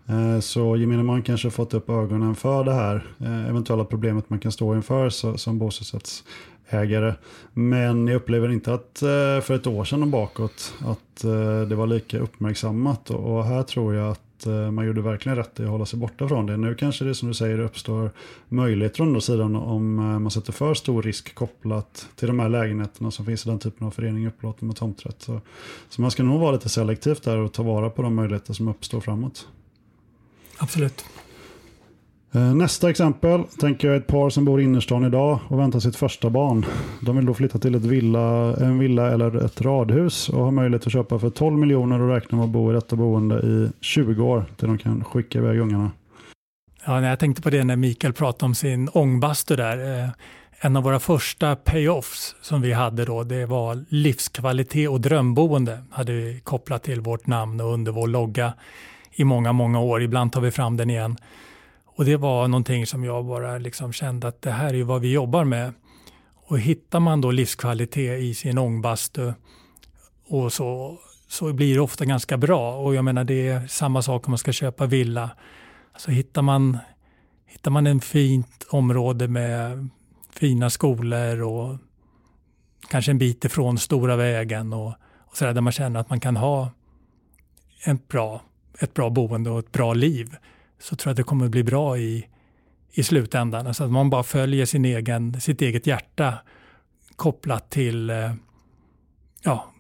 Eh, 0.08 0.40
så 0.40 0.78
gemene 0.78 1.04
man 1.04 1.22
kanske 1.22 1.50
fått 1.50 1.74
upp 1.74 1.90
ögonen 1.90 2.36
för 2.36 2.64
det 2.64 2.74
här 2.74 3.06
eh, 3.20 3.50
eventuella 3.50 3.86
problemet 3.86 4.30
man 4.30 4.40
kan 4.40 4.52
stå 4.52 4.76
inför 4.76 5.10
som 5.38 5.60
bostadsrätts 5.60 6.24
ägare. 6.70 7.14
Men 7.54 8.08
jag 8.08 8.16
upplever 8.16 8.52
inte 8.52 8.74
att 8.74 9.02
eh, 9.02 9.42
för 9.42 9.52
ett 9.52 9.68
år 9.68 9.86
sedan 9.86 10.02
och 10.02 10.08
bakåt 10.08 10.74
att 10.80 11.24
eh, 11.24 11.62
det 11.62 11.76
var 11.76 11.88
lika 11.88 12.20
uppmärksammat 12.20 13.10
och 13.10 13.46
här 13.46 13.64
tror 13.64 13.96
jag 13.96 14.12
att 14.12 14.46
eh, 14.46 14.72
man 14.72 14.86
gjorde 14.86 15.02
verkligen 15.02 15.36
rätt 15.36 15.60
i 15.60 15.64
att 15.64 15.70
hålla 15.70 15.86
sig 15.86 16.00
borta 16.00 16.28
från 16.28 16.46
det. 16.46 16.58
Nu 16.58 16.76
kanske 16.76 17.06
det 17.06 17.16
som 17.16 17.28
du 17.28 17.34
säger 17.34 17.60
uppstår 17.60 18.12
möjligheter 18.50 18.96
från 18.96 19.08
andra 19.08 19.22
sidan 19.22 19.56
om 19.56 19.96
man 19.96 20.32
sätter 20.32 20.54
för 20.54 20.74
stor 20.74 21.04
risk 21.04 21.36
kopplat 21.36 22.08
till 22.16 22.28
de 22.28 22.40
här 22.40 22.50
lägenheterna 22.50 23.12
som 23.12 23.26
finns 23.26 23.46
i 23.46 23.50
den 23.50 23.60
typen 23.60 23.88
av 23.88 23.92
förening 23.92 24.28
upplåten 24.28 24.68
med 24.68 24.78
tomträtt. 24.78 25.22
Så, 25.22 25.42
så 25.90 26.02
man 26.02 26.12
ska 26.12 26.24
nog 26.24 26.40
vara 26.40 26.52
lite 26.52 26.70
selektivt 26.70 27.24
där 27.24 27.38
och 27.38 27.54
ta 27.54 27.64
vara 27.64 27.90
på 27.90 28.02
de 28.02 28.16
möjligheter 28.16 28.54
som 28.54 28.68
uppstår 28.68 29.02
framåt. 29.02 29.48
Absolut. 30.58 31.06
Eh, 32.32 32.56
nästa 32.56 32.90
exempel 32.90 33.44
tänker 33.60 33.88
jag 33.88 33.98
ett 33.98 34.08
par 34.08 34.30
som 34.30 34.46
bor 34.46 34.62
i 34.62 34.64
innerstan 34.64 35.06
idag 35.06 35.40
och 35.48 35.60
väntar 35.60 35.80
sitt 35.80 35.96
första 35.96 36.30
barn. 36.30 36.66
De 37.02 37.16
vill 37.16 37.26
då 37.26 37.34
flytta 37.34 37.60
till 37.60 37.76
ett 37.76 37.86
villa, 37.86 38.56
en 38.56 38.80
villa 38.80 39.12
eller 39.12 39.46
ett 39.46 39.62
radhus 39.62 40.30
och 40.30 40.44
har 40.44 40.52
möjlighet 40.52 40.88
att 40.88 40.94
köpa 40.94 41.20
för 41.20 41.30
12 41.30 41.58
miljoner 41.58 42.02
och 42.02 42.10
räkna 42.10 42.38
med 42.38 42.46
att 42.46 42.52
bo 42.52 42.72
i 42.72 42.74
detta 42.74 42.96
boende 42.96 43.36
i 43.36 43.70
20 43.82 44.24
år 44.24 44.46
till 44.58 44.68
de 44.68 44.78
kan 44.78 45.04
skicka 45.04 45.40
iväg 45.40 45.60
ungarna. 45.60 45.92
Ja, 46.86 47.02
jag 47.02 47.20
tänkte 47.20 47.42
på 47.42 47.50
det 47.50 47.64
när 47.64 47.76
Mikael 47.76 48.14
pratade 48.14 48.46
om 48.46 48.56
sin 48.56 48.90
ångbastu 48.90 49.56
där. 49.56 50.04
Eh, 50.04 50.10
en 50.62 50.76
av 50.78 50.84
våra 50.84 51.00
första 51.00 51.56
payoffs 51.56 52.36
som 52.42 52.62
vi 52.62 52.74
hade 52.74 53.06
då, 53.06 53.24
det 53.24 53.46
var 53.46 53.86
livskvalitet 53.90 54.90
och 54.90 55.02
drömboende. 55.02 55.84
Hade 55.92 56.12
vi 56.12 56.42
kopplat 56.44 56.84
till 56.84 57.02
vårt 57.02 57.28
namn 57.28 57.62
och 57.62 57.74
under 57.74 57.92
vår 57.92 58.08
logga 58.08 58.54
i 59.12 59.24
många, 59.24 59.54
många 59.54 59.80
år. 59.80 60.02
Ibland 60.02 60.32
tar 60.32 60.42
vi 60.42 60.52
fram 60.52 60.78
den 60.78 60.90
igen. 60.90 61.18
Och 62.00 62.06
det 62.06 62.18
var 62.18 62.48
någonting 62.48 62.88
som 62.88 63.04
jag 63.04 63.26
bara 63.26 63.58
liksom 63.58 63.94
kände 63.94 64.28
att 64.28 64.42
det 64.42 64.52
här 64.52 64.74
är 64.74 64.84
vad 64.84 65.02
vi 65.02 65.12
jobbar 65.12 65.44
med. 65.44 65.74
Och 66.48 66.60
hittar 66.60 67.00
man 67.00 67.22
då 67.22 67.32
livskvalitet 67.32 68.20
i 68.20 68.34
sin 68.34 68.58
ångbastu 68.58 69.34
och 70.28 70.54
så, 70.54 70.98
så 71.28 71.54
blir 71.54 71.76
det 71.76 71.82
ofta 71.82 72.06
ganska 72.06 72.38
bra. 72.38 72.76
Och 72.76 72.96
jag 72.96 73.06
menar 73.06 73.24
det 73.24 73.48
är 73.48 73.68
samma 73.68 74.02
sak 74.02 74.28
om 74.28 74.32
man 74.32 74.38
ska 74.38 74.52
köpa 74.52 74.86
villa. 74.86 75.30
Alltså 75.94 76.12
hittar 76.12 76.42
man, 76.42 76.78
hittar 77.46 77.72
man 77.72 77.88
en 77.88 78.02
fint 78.02 78.66
område 78.70 79.28
med 79.28 79.90
fina 80.34 80.70
skolor 80.70 81.42
och 81.42 81.78
kanske 82.90 83.12
en 83.12 83.18
bit 83.18 83.46
ifrån 83.46 83.78
stora 83.78 84.16
vägen 84.16 84.74
och, 84.74 84.94
och 85.18 85.38
så 85.38 85.46
där, 85.46 85.54
där 85.54 85.62
man 85.62 85.74
känner 85.74 86.00
att 86.00 86.10
man 86.10 86.20
kan 86.20 86.38
ha 86.38 86.72
en 87.86 88.00
bra, 88.08 88.42
ett 88.80 88.94
bra 88.94 89.10
boende 89.10 89.50
och 89.50 89.60
ett 89.60 89.72
bra 89.72 89.94
liv 89.94 90.36
så 90.80 90.96
tror 90.96 91.10
jag 91.10 91.14
att 91.14 91.18
det 91.18 91.24
kommer 91.24 91.46
att 91.46 91.52
bli 91.52 91.64
bra 91.64 91.98
i, 91.98 92.28
i 92.92 93.04
slutändan. 93.04 93.68
Alltså 93.68 93.84
att 93.84 93.92
man 93.92 94.10
bara 94.10 94.24
följer 94.24 94.66
sin 94.66 94.86
egen, 94.86 95.42
sitt 95.42 95.62
eget 95.62 95.88
hjärta 95.88 96.34
kopplat 97.16 97.70
till 97.70 98.10
eh, 98.10 98.34
ja, 99.44 99.74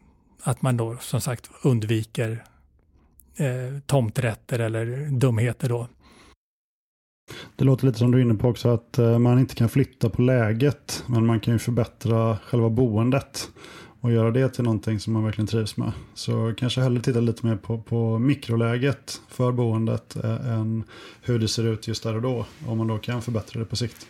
att 0.44 0.62
man 0.62 0.78
då 0.78 0.98
som 0.98 1.22
sagt 1.22 1.50
undviker 1.64 2.44
eh, 3.36 3.80
tomträtter 3.86 4.60
eller 4.60 5.10
dumheter 5.12 5.70
då. 5.70 5.88
Det 7.56 7.66
låter 7.66 7.86
lite 7.86 8.00
som 8.00 8.12
du 8.12 8.18
är 8.18 8.22
inne 8.22 8.36
på 8.36 8.48
också 8.48 8.70
att 8.70 8.98
eh, 8.98 9.20
man 9.20 9.40
inte 9.40 9.56
kan 9.56 9.70
flytta 9.70 10.10
på 10.10 10.22
läget 10.22 11.04
men 11.08 11.26
man 11.26 11.40
kan 11.40 11.54
ju 11.54 11.60
förbättra 11.60 12.38
själva 12.38 12.70
boendet 12.70 13.50
och 14.02 14.12
göra 14.12 14.32
det 14.32 14.50
till 14.50 14.64
någonting 14.64 15.00
som 15.00 15.14
man 15.14 15.24
verkligen 15.24 15.48
trivs 15.48 15.78
med. 15.78 15.92
Så 16.14 16.54
kanske 16.58 16.82
hellre 16.82 17.02
titta 17.02 17.20
lite 17.20 17.46
mer 17.46 17.56
på, 17.56 17.78
på 17.78 18.20
mikroläget 18.20 19.22
för 19.28 19.52
boendet 19.52 20.16
eh, 20.16 20.52
än 20.54 20.84
hur 21.22 21.40
det 21.40 21.48
ser 21.48 21.64
ut 21.64 21.88
just 21.88 22.04
där 22.04 22.16
och 22.16 22.22
då 22.22 22.46
om 22.68 22.78
man 22.78 22.88
då 22.88 22.98
kan 22.98 23.22
förbättra 23.22 23.60
det 23.60 23.66
på 23.66 23.76
sikt. 23.76 24.08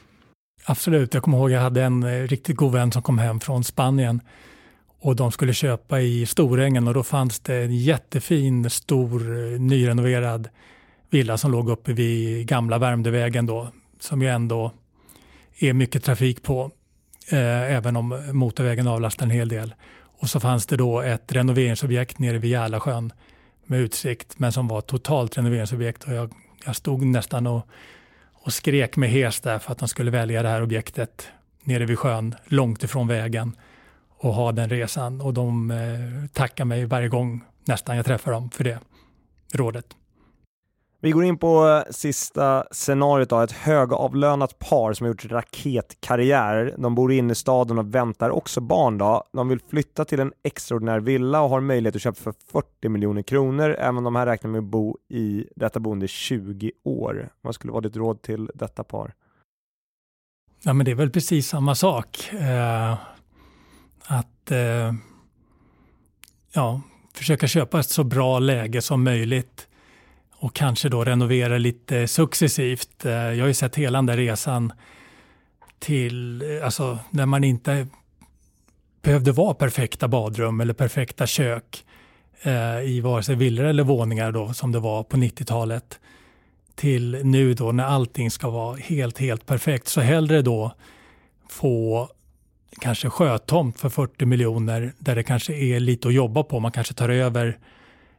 Absolut, 0.66 1.14
jag 1.14 1.24
kommer 1.24 1.38
ihåg 1.38 1.52
jag 1.52 1.62
hade 1.62 1.84
en 1.84 2.04
eh, 2.04 2.28
riktigt 2.28 2.56
god 2.56 2.72
vän 2.72 2.92
som 2.92 3.02
kom 3.02 3.18
hem 3.18 3.40
från 3.40 3.64
Spanien 3.64 4.22
och 5.00 5.16
de 5.16 5.32
skulle 5.32 5.54
köpa 5.54 6.02
i 6.02 6.26
Storängen 6.26 6.88
och 6.88 6.94
då 6.94 7.04
fanns 7.04 7.40
det 7.40 7.56
en 7.56 7.76
jättefin 7.78 8.70
stor 8.70 9.22
eh, 9.22 9.60
nyrenoverad 9.60 10.50
villa 11.10 11.38
som 11.38 11.52
låg 11.52 11.70
uppe 11.70 11.94
vid 11.94 12.48
gamla 12.48 12.78
Värmdövägen 12.78 13.46
då, 13.46 13.72
som 14.00 14.22
ju 14.22 14.28
ändå 14.28 14.72
är 15.60 15.74
mycket 15.74 16.04
trafik 16.04 16.44
på, 16.44 16.72
eh, 17.32 17.76
även 17.76 17.96
om 17.96 18.30
motorvägen 18.32 18.88
avlastar 18.88 19.26
en 19.26 19.32
hel 19.32 19.50
del. 19.50 19.74
Och 20.20 20.30
så 20.30 20.40
fanns 20.40 20.66
det 20.66 20.78
då 20.78 21.02
ett 21.02 21.32
renoveringsobjekt 21.32 22.20
nere 22.20 22.38
vid 22.38 22.52
Järlasjön 22.52 23.14
med 23.66 23.80
utsikt, 23.80 24.40
men 24.40 24.52
som 24.52 24.68
var 24.68 24.82
totalt 24.82 25.38
renoveringsobjekt. 25.38 26.04
Och 26.04 26.14
jag, 26.14 26.34
jag 26.66 26.76
stod 26.76 27.06
nästan 27.06 27.48
och, 27.48 27.68
och 28.34 28.54
skrek 28.54 28.98
med 28.98 29.10
hes 29.10 29.40
där 29.40 29.60
för 29.60 29.72
att 29.72 29.78
de 29.78 29.88
skulle 29.88 30.12
välja 30.12 30.44
det 30.44 30.50
här 30.50 30.64
objektet 30.64 31.28
nere 31.64 31.86
vid 31.86 32.00
sjön, 32.00 32.36
långt 32.46 32.84
ifrån 32.84 33.08
vägen 33.08 33.56
och 34.18 34.34
ha 34.34 34.52
den 34.52 34.70
resan. 34.70 35.22
Och 35.22 35.34
de 35.34 35.72
eh, 35.72 36.30
tackar 36.34 36.66
mig 36.66 36.86
varje 36.86 37.08
gång 37.08 37.44
nästan 37.66 37.96
jag 37.96 38.06
träffar 38.06 38.32
dem 38.32 38.50
för 38.50 38.64
det 38.64 38.80
rådet. 39.54 39.86
Vi 41.02 41.12
går 41.12 41.24
in 41.24 41.38
på 41.38 41.68
eh, 41.68 41.92
sista 41.92 42.66
scenariot 42.72 43.30
då, 43.30 43.40
ett 43.40 43.52
högavlönat 43.52 44.60
par 44.60 44.94
som 44.94 45.06
har 45.06 45.10
gjort 45.10 45.26
raketkarriär. 45.26 46.76
De 46.78 46.96
bor 46.96 47.12
inne 47.12 47.32
i 47.32 47.36
staden 47.36 47.78
och 47.78 47.96
väntar 47.96 48.30
också 48.30 48.62
barn 48.62 48.98
då. 48.98 49.24
De 49.34 49.50
vill 49.50 49.60
flytta 49.70 50.06
till 50.06 50.20
en 50.20 50.34
extraordinär 50.44 51.00
villa 51.00 51.42
och 51.42 51.50
har 51.50 51.62
möjlighet 51.62 51.96
att 51.96 52.02
köpa 52.02 52.22
för 52.22 52.34
40 52.52 52.90
miljoner 52.90 53.22
kronor, 53.22 53.76
även 53.80 53.98
om 53.98 54.04
de 54.04 54.16
här 54.16 54.26
räknar 54.26 54.52
med 54.52 54.60
att 54.60 54.66
bo 54.66 54.98
i 55.10 55.46
detta 55.56 55.80
boende 55.80 56.06
i 56.06 56.08
20 56.08 56.72
år. 56.84 57.30
Vad 57.42 57.56
skulle 57.56 57.74
vara 57.74 57.82
ditt 57.82 57.96
råd 57.96 58.22
till 58.22 58.52
detta 58.54 58.84
par? 58.84 59.14
Ja, 60.64 60.74
men 60.74 60.86
det 60.86 60.92
är 60.92 60.96
väl 60.96 61.10
precis 61.10 61.48
samma 61.48 61.76
sak. 61.76 62.34
Eh, 62.34 62.98
att 64.04 64.52
eh, 64.52 64.94
ja, 66.54 66.82
försöka 67.14 67.48
köpa 67.48 67.80
ett 67.80 67.90
så 67.90 68.04
bra 68.04 68.40
läge 68.40 68.82
som 68.82 69.04
möjligt 69.04 69.69
och 70.40 70.56
kanske 70.56 70.90
då 70.90 71.04
renovera 71.04 71.58
lite 71.58 72.08
successivt. 72.08 73.06
Eh, 73.06 73.12
jag 73.12 73.40
har 73.40 73.48
ju 73.48 73.54
sett 73.54 73.76
hela 73.76 73.98
den 73.98 74.06
där 74.06 74.18
resan 74.18 74.74
till, 75.80 76.42
eh, 76.42 76.66
alltså 76.66 77.00
när 77.10 77.26
man 77.26 77.44
inte 77.44 77.88
behövde 79.02 79.32
vara 79.32 79.54
perfekta 79.54 80.08
badrum 80.08 80.62
eller 80.62 80.74
perfekta 80.74 81.28
kök 81.28 81.86
eh, 82.42 82.82
i 82.82 83.02
vare 83.04 83.24
sig 83.24 83.36
villor 83.36 83.66
eller 83.66 83.84
våningar 83.84 84.32
då 84.32 84.54
som 84.54 84.72
det 84.72 84.80
var 84.80 85.04
på 85.04 85.18
90-talet 85.18 86.00
till 86.76 87.20
nu 87.24 87.54
då 87.54 87.72
när 87.72 87.84
allting 87.84 88.32
ska 88.32 88.50
vara 88.50 88.76
helt, 88.76 89.18
helt 89.18 89.46
perfekt. 89.46 89.88
Så 89.88 90.02
hellre 90.02 90.42
då 90.42 90.74
få 91.50 92.10
kanske 92.82 93.10
sjötomt 93.10 93.80
för 93.80 93.90
40 93.90 94.26
miljoner 94.26 94.94
där 95.00 95.16
det 95.16 95.24
kanske 95.24 95.54
är 95.54 95.80
lite 95.80 96.08
att 96.08 96.14
jobba 96.14 96.44
på. 96.44 96.60
Man 96.60 96.72
kanske 96.72 96.94
tar 96.94 97.10
över 97.10 97.58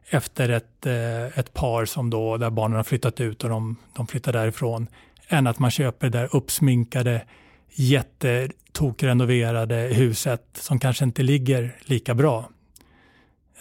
efter 0.09 0.49
ett, 0.49 0.85
eh, 0.85 1.39
ett 1.39 1.53
par 1.53 1.85
som 1.85 2.09
då, 2.09 2.37
där 2.37 2.49
barnen 2.49 2.75
har 2.75 2.83
flyttat 2.83 3.21
ut 3.21 3.43
och 3.43 3.49
de, 3.49 3.75
de 3.95 4.07
flyttar 4.07 4.33
därifrån, 4.33 4.87
än 5.27 5.47
att 5.47 5.59
man 5.59 5.71
köper 5.71 6.09
det 6.09 6.17
där 6.17 6.35
uppsminkade, 6.35 7.25
jättetokranoverade 7.69 9.75
huset 9.75 10.43
som 10.53 10.79
kanske 10.79 11.05
inte 11.05 11.23
ligger 11.23 11.75
lika 11.81 12.13
bra. 12.13 12.49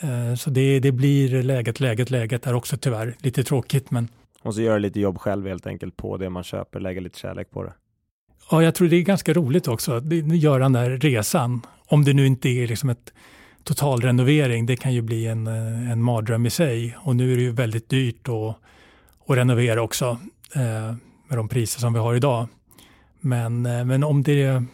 Eh, 0.01 0.35
så 0.35 0.51
det, 0.51 0.81
det 0.81 0.93
blir 0.93 1.43
läget, 1.43 1.81
läget, 1.81 2.11
läget 2.11 2.47
är 2.47 2.55
också 2.55 2.77
tyvärr. 2.77 3.17
Lite 3.19 3.45
tråkigt 3.45 3.91
men... 3.91 4.09
Och 4.43 4.55
så 4.55 4.63
göra 4.63 4.79
lite 4.79 5.01
jobb 5.01 5.19
själv 5.19 5.47
helt 5.47 5.67
enkelt 5.67 5.97
på 5.97 6.17
det 6.17 6.31
man 6.31 6.45
köper, 6.45 6.81
lägga 6.81 7.01
lite 7.01 7.19
kärlek 7.19 7.51
på 7.51 7.63
det. 7.63 7.73
Ja, 8.51 8.63
jag 8.63 8.75
tror 8.75 8.89
det 8.89 8.97
är 8.97 9.03
ganska 9.03 9.33
roligt 9.33 9.69
också 9.69 9.93
att 9.93 10.05
göra 10.35 10.63
den 10.63 10.73
där 10.73 10.91
resan. 10.91 11.61
Om 11.87 12.05
det 12.05 12.13
nu 12.13 12.27
inte 12.27 12.49
är 12.49 12.67
liksom 12.67 12.91
ett 12.91 13.13
totalrenovering, 13.65 14.67
det 14.67 14.77
kan 14.77 14.95
ju 14.95 15.03
bli 15.03 15.27
en, 15.27 15.47
eh, 15.47 15.91
en 15.91 16.03
mardröm 16.03 16.47
i 16.47 16.51
sig. 16.51 16.97
Och 16.99 17.17
nu 17.17 17.33
är 17.33 17.37
det 17.37 17.43
ju 17.43 17.53
väldigt 17.53 17.89
dyrt 17.89 18.29
att, 18.29 18.57
att 19.27 19.37
renovera 19.37 19.83
också 19.83 20.19
eh, 20.55 20.95
med 21.29 21.39
de 21.39 21.49
priser 21.49 21.81
som 21.81 21.93
vi 21.93 21.99
har 21.99 22.15
idag. 22.15 22.49
Men, 23.21 23.67
eh, 23.67 23.85
men 23.85 24.05
om, 24.05 24.23
det, 24.23 24.65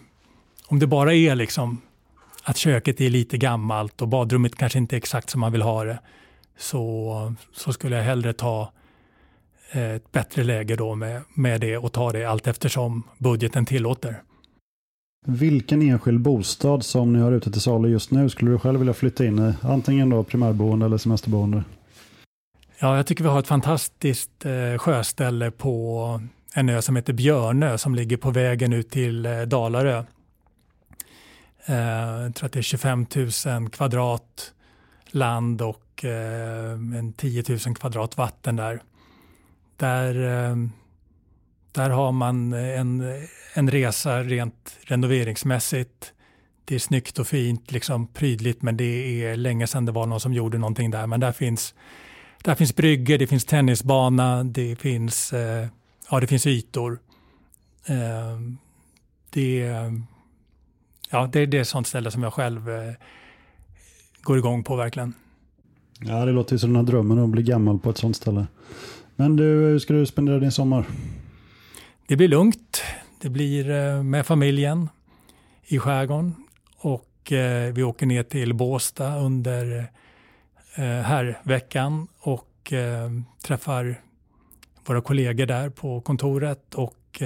om 0.66 0.78
det 0.78 0.86
bara 0.86 1.14
är 1.14 1.34
liksom 1.34 1.80
att 2.42 2.56
köket 2.56 3.00
är 3.00 3.10
lite 3.10 3.38
gammalt 3.38 4.02
och 4.02 4.08
badrummet 4.08 4.56
kanske 4.56 4.78
inte 4.78 4.96
är 4.96 4.98
exakt 4.98 5.30
som 5.30 5.40
man 5.40 5.52
vill 5.52 5.62
ha 5.62 5.84
det, 5.84 5.98
så, 6.58 7.34
så 7.52 7.72
skulle 7.72 7.96
jag 7.96 8.04
hellre 8.04 8.32
ta 8.32 8.72
eh, 9.70 9.90
ett 9.90 10.12
bättre 10.12 10.44
läge 10.44 10.76
då 10.76 10.94
med, 10.94 11.22
med 11.34 11.60
det 11.60 11.78
och 11.78 11.92
ta 11.92 12.12
det 12.12 12.24
allt 12.24 12.46
eftersom 12.46 13.02
budgeten 13.18 13.66
tillåter. 13.66 14.22
Vilken 15.28 15.82
enskild 15.82 16.20
bostad 16.20 16.84
som 16.84 17.12
ni 17.12 17.18
har 17.18 17.32
ute 17.32 17.50
till 17.50 17.60
salu 17.60 17.88
just 17.88 18.10
nu 18.10 18.28
skulle 18.28 18.50
du 18.50 18.58
själv 18.58 18.78
vilja 18.78 18.94
flytta 18.94 19.24
in 19.24 19.38
i? 19.38 19.54
Antingen 19.62 20.10
då 20.10 20.22
primärboende 20.22 20.86
eller 20.86 20.98
semesterboende? 20.98 21.64
Ja, 22.78 22.96
jag 22.96 23.06
tycker 23.06 23.24
vi 23.24 23.30
har 23.30 23.38
ett 23.38 23.46
fantastiskt 23.46 24.44
eh, 24.44 24.78
sjöställe 24.78 25.50
på 25.50 26.20
en 26.54 26.68
ö 26.68 26.82
som 26.82 26.96
heter 26.96 27.12
Björnö 27.12 27.78
som 27.78 27.94
ligger 27.94 28.16
på 28.16 28.30
vägen 28.30 28.72
ut 28.72 28.90
till 28.90 29.26
eh, 29.26 29.40
Dalarö. 29.40 30.04
Eh, 31.66 31.76
jag 32.22 32.34
tror 32.34 32.46
att 32.46 32.52
det 32.52 32.60
är 32.60 32.62
25 32.62 33.06
000 33.46 33.70
kvadrat 33.70 34.52
land 35.06 35.62
och 35.62 36.04
eh, 36.04 36.72
en 36.72 37.12
10 37.12 37.44
000 37.48 37.58
kvadrat 37.58 38.16
vatten 38.16 38.56
där. 38.56 38.82
Där 39.76 40.44
eh, 40.50 40.56
där 41.76 41.90
har 41.90 42.12
man 42.12 42.52
eh, 42.52 42.80
en, 42.80 43.04
en 43.54 43.70
resa 43.70 44.22
rent 44.22 44.78
renoveringsmässigt. 44.82 46.12
Det 46.64 46.74
är 46.74 46.78
snyggt 46.78 47.18
och 47.18 47.26
fint, 47.26 47.72
liksom 47.72 48.06
prydligt, 48.06 48.62
men 48.62 48.76
det 48.76 49.24
är 49.24 49.36
länge 49.36 49.66
sedan 49.66 49.84
det 49.84 49.92
var 49.92 50.06
någon 50.06 50.20
som 50.20 50.32
gjorde 50.32 50.58
någonting 50.58 50.90
där. 50.90 51.06
Men 51.06 51.20
där 51.20 51.32
finns, 51.32 51.74
där 52.44 52.54
finns 52.54 52.76
bryggor, 52.76 53.18
det 53.18 53.26
finns 53.26 53.44
tennisbana, 53.44 54.44
det 54.44 54.76
finns, 54.76 55.32
eh, 55.32 55.66
ja, 56.10 56.20
det 56.20 56.26
finns 56.26 56.46
ytor. 56.46 56.98
Eh, 57.86 58.40
det, 59.30 59.72
ja, 61.10 61.28
det, 61.32 61.46
det 61.46 61.56
är 61.56 61.60
ett 61.60 61.68
sånt 61.68 61.86
ställe 61.86 62.10
som 62.10 62.22
jag 62.22 62.32
själv 62.32 62.70
eh, 62.70 62.94
går 64.22 64.38
igång 64.38 64.64
på 64.64 64.76
verkligen. 64.76 65.14
Ja, 66.00 66.24
det 66.24 66.32
låter 66.32 66.52
ju 66.52 66.58
som 66.58 66.72
den 66.72 66.76
här 66.76 66.92
drömmen 66.92 67.18
att 67.18 67.28
bli 67.28 67.42
gammal 67.42 67.78
på 67.78 67.90
ett 67.90 67.98
sånt 67.98 68.16
ställe. 68.16 68.46
Men 69.16 69.36
du, 69.36 69.44
hur 69.44 69.78
ska 69.78 69.92
du 69.92 70.06
spendera 70.06 70.38
din 70.38 70.52
sommar? 70.52 70.86
Det 72.08 72.16
blir 72.16 72.28
lugnt. 72.28 72.82
Det 73.20 73.28
blir 73.28 73.70
eh, 73.70 74.02
med 74.02 74.26
familjen 74.26 74.88
i 75.64 75.78
skärgården 75.78 76.34
och 76.76 77.32
eh, 77.32 77.72
vi 77.72 77.82
åker 77.82 78.06
ner 78.06 78.22
till 78.22 78.54
Båsta 78.54 79.16
under 79.16 79.78
eh, 80.74 80.84
här 80.84 81.40
veckan 81.42 82.08
och 82.18 82.72
träffar 83.42 84.00
våra 84.86 85.00
kollegor 85.00 85.46
där 85.46 85.70
på 85.70 86.00
kontoret 86.00 86.74
och 86.74 87.22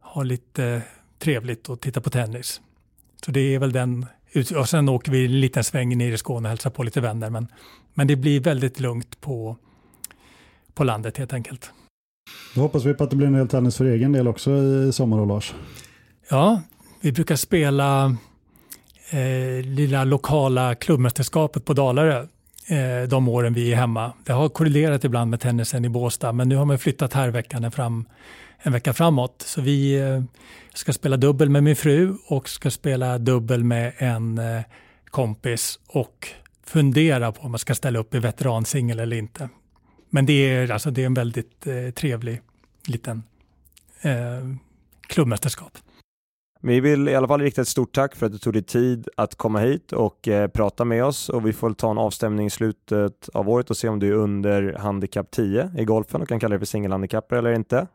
har 0.00 0.24
lite 0.24 0.82
trevligt 1.18 1.68
och 1.68 1.80
titta 1.80 2.00
på 2.00 2.10
tennis. 2.10 2.60
Så 3.24 3.30
det 3.30 3.40
är 3.40 3.58
väl 3.58 3.72
den, 3.72 4.06
och 4.56 4.68
sen 4.68 4.88
åker 4.88 5.12
vi 5.12 5.24
en 5.24 5.40
liten 5.40 5.64
sväng 5.64 5.98
ner 5.98 6.12
i 6.12 6.18
Skåne 6.18 6.48
och 6.48 6.50
hälsar 6.50 6.70
på 6.70 6.82
lite 6.82 7.00
vänner. 7.00 7.30
Men, 7.30 7.48
men 7.94 8.06
det 8.06 8.16
blir 8.16 8.40
väldigt 8.40 8.80
lugnt 8.80 9.20
på, 9.20 9.56
på 10.74 10.84
landet 10.84 11.16
helt 11.16 11.32
enkelt. 11.32 11.72
Då 12.54 12.60
hoppas 12.60 12.84
vi 12.84 12.94
på 12.94 13.04
att 13.04 13.10
det 13.10 13.16
blir 13.16 13.26
en 13.26 13.32
del 13.32 13.48
tennis 13.48 13.76
för 13.76 13.84
egen 13.84 14.12
del 14.12 14.28
också 14.28 14.50
i 14.50 14.92
sommar 14.92 15.18
och 15.18 15.26
Lars. 15.26 15.54
Ja, 16.30 16.62
vi 17.00 17.12
brukar 17.12 17.36
spela 17.36 18.16
eh, 19.10 19.64
lilla 19.64 20.04
lokala 20.04 20.74
klubbmästerskapet 20.74 21.64
på 21.64 21.72
Dalarö 21.72 22.26
eh, 22.66 23.08
de 23.08 23.28
åren 23.28 23.54
vi 23.54 23.72
är 23.72 23.76
hemma. 23.76 24.12
Det 24.24 24.32
har 24.32 24.48
korrelerat 24.48 25.04
ibland 25.04 25.30
med 25.30 25.40
tennisen 25.40 25.84
i 25.84 25.88
Båstad 25.88 26.32
men 26.32 26.48
nu 26.48 26.56
har 26.56 26.64
man 26.64 26.78
flyttat 26.78 27.12
här 27.12 27.28
veckan 27.28 27.70
fram, 27.70 28.04
en 28.58 28.72
vecka 28.72 28.92
framåt. 28.92 29.44
Så 29.46 29.60
vi 29.60 30.00
eh, 30.00 30.22
ska 30.74 30.92
spela 30.92 31.16
dubbel 31.16 31.50
med 31.50 31.62
min 31.62 31.76
fru 31.76 32.14
och 32.26 32.48
ska 32.48 32.70
spela 32.70 33.18
dubbel 33.18 33.64
med 33.64 33.92
en 33.98 34.38
eh, 34.38 34.62
kompis 35.10 35.78
och 35.86 36.28
fundera 36.64 37.32
på 37.32 37.42
om 37.42 37.50
man 37.50 37.58
ska 37.58 37.74
ställa 37.74 37.98
upp 37.98 38.14
i 38.14 38.18
veteransingel 38.18 39.00
eller 39.00 39.16
inte. 39.16 39.48
Men 40.10 40.26
det 40.26 40.32
är, 40.32 40.70
alltså, 40.70 40.90
det 40.90 41.02
är 41.02 41.06
en 41.06 41.14
väldigt 41.14 41.66
eh, 41.66 41.90
trevlig 41.90 42.40
liten 42.86 43.22
eh, 44.00 44.12
klubbmästerskap. 45.06 45.78
Vi 46.60 46.80
vill 46.80 47.08
i 47.08 47.14
alla 47.14 47.28
fall 47.28 47.40
rikta 47.40 47.62
ett 47.62 47.68
stort 47.68 47.94
tack 47.94 48.16
för 48.16 48.26
att 48.26 48.32
du 48.32 48.38
tog 48.38 48.52
dig 48.52 48.62
tid 48.62 49.08
att 49.16 49.34
komma 49.34 49.58
hit 49.58 49.92
och 49.92 50.28
eh, 50.28 50.48
prata 50.48 50.84
med 50.84 51.04
oss 51.04 51.28
och 51.28 51.46
vi 51.46 51.52
får 51.52 51.72
ta 51.72 51.90
en 51.90 51.98
avstämning 51.98 52.46
i 52.46 52.50
slutet 52.50 53.28
av 53.34 53.48
året 53.48 53.70
och 53.70 53.76
se 53.76 53.88
om 53.88 53.98
du 53.98 54.08
är 54.08 54.12
under 54.12 54.72
handikapp 54.72 55.30
10 55.30 55.70
i 55.78 55.84
golfen 55.84 56.22
och 56.22 56.28
kan 56.28 56.40
kalla 56.40 56.52
dig 56.52 56.58
för 56.58 56.66
singelhandikappare 56.66 57.38
eller 57.38 57.52
inte. 57.52 57.86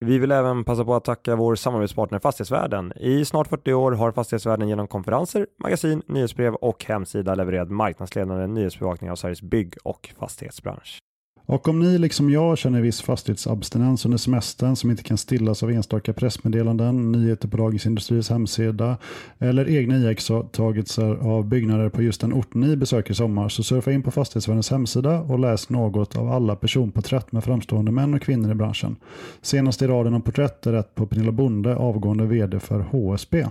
Vi 0.00 0.18
vill 0.18 0.32
även 0.32 0.64
passa 0.64 0.84
på 0.84 0.94
att 0.94 1.04
tacka 1.04 1.36
vår 1.36 1.54
samarbetspartner 1.54 2.18
Fastighetsvärlden. 2.18 2.92
I 2.96 3.24
snart 3.24 3.48
40 3.48 3.72
år 3.72 3.92
har 3.92 4.12
Fastighetsvärlden 4.12 4.68
genom 4.68 4.88
konferenser, 4.88 5.46
magasin, 5.62 6.02
nyhetsbrev 6.06 6.54
och 6.54 6.84
hemsida 6.84 7.34
levererat 7.34 7.70
marknadsledande 7.70 8.46
nyhetsbevakning 8.46 9.10
av 9.10 9.16
Sveriges 9.16 9.42
bygg 9.42 9.74
och 9.84 10.14
fastighetsbransch. 10.18 10.98
Och 11.46 11.68
om 11.68 11.78
ni 11.78 11.98
liksom 11.98 12.30
jag 12.30 12.58
känner 12.58 12.80
viss 12.80 13.02
fastighetsabstinens 13.02 14.04
under 14.04 14.18
semestern 14.18 14.76
som 14.76 14.90
inte 14.90 15.02
kan 15.02 15.18
stillas 15.18 15.62
av 15.62 15.70
enstaka 15.70 16.12
pressmeddelanden, 16.12 17.12
nyheter 17.12 17.48
på 17.48 17.56
Dagens 17.56 17.86
Industris 17.86 18.30
hemsida 18.30 18.96
eller 19.38 19.70
egna 19.70 19.96
iakttagelser 19.96 21.14
av 21.14 21.44
byggnader 21.44 21.88
på 21.88 22.02
just 22.02 22.20
den 22.20 22.32
ort 22.32 22.54
ni 22.54 22.76
besöker 22.76 23.10
i 23.10 23.14
sommar 23.14 23.48
så 23.48 23.62
surfa 23.62 23.92
in 23.92 24.02
på 24.02 24.10
Fastighetsvärdens 24.10 24.70
hemsida 24.70 25.20
och 25.20 25.38
läs 25.38 25.68
något 25.68 26.16
av 26.16 26.32
alla 26.32 26.56
personporträtt 26.56 27.32
med 27.32 27.44
framstående 27.44 27.92
män 27.92 28.14
och 28.14 28.22
kvinnor 28.22 28.50
i 28.50 28.54
branschen. 28.54 28.96
Senast 29.42 29.82
i 29.82 29.86
raden 29.86 30.14
av 30.14 30.20
porträtt 30.20 30.66
är 30.66 30.72
ett 30.72 30.94
på 30.94 31.06
Pernilla 31.06 31.32
Bonde, 31.32 31.76
avgående 31.76 32.24
vd 32.24 32.60
för 32.60 32.80
HSB. 32.80 33.46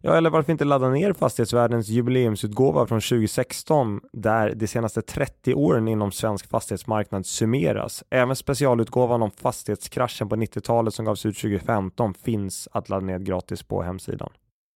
Ja, 0.00 0.16
eller 0.16 0.30
varför 0.30 0.52
inte 0.52 0.64
ladda 0.64 0.88
ner 0.88 1.12
Fastighetsvärdens 1.12 1.88
jubileumsutgåva 1.88 2.86
från 2.86 3.00
2016 3.00 4.00
där 4.12 4.54
de 4.54 4.66
senaste 4.66 5.02
30 5.02 5.54
åren 5.54 5.88
inom 5.88 6.12
svensk 6.12 6.48
fastighetsmarknad 6.50 7.26
summeras. 7.26 8.04
Även 8.10 8.36
specialutgåvan 8.36 9.22
om 9.22 9.30
fastighetskraschen 9.30 10.28
på 10.28 10.36
90-talet 10.36 10.94
som 10.94 11.04
gavs 11.04 11.26
ut 11.26 11.36
2015 11.38 12.14
finns 12.14 12.68
att 12.72 12.88
ladda 12.88 13.06
ner 13.06 13.18
gratis 13.18 13.62
på 13.62 13.82
hemsidan. 13.82 14.30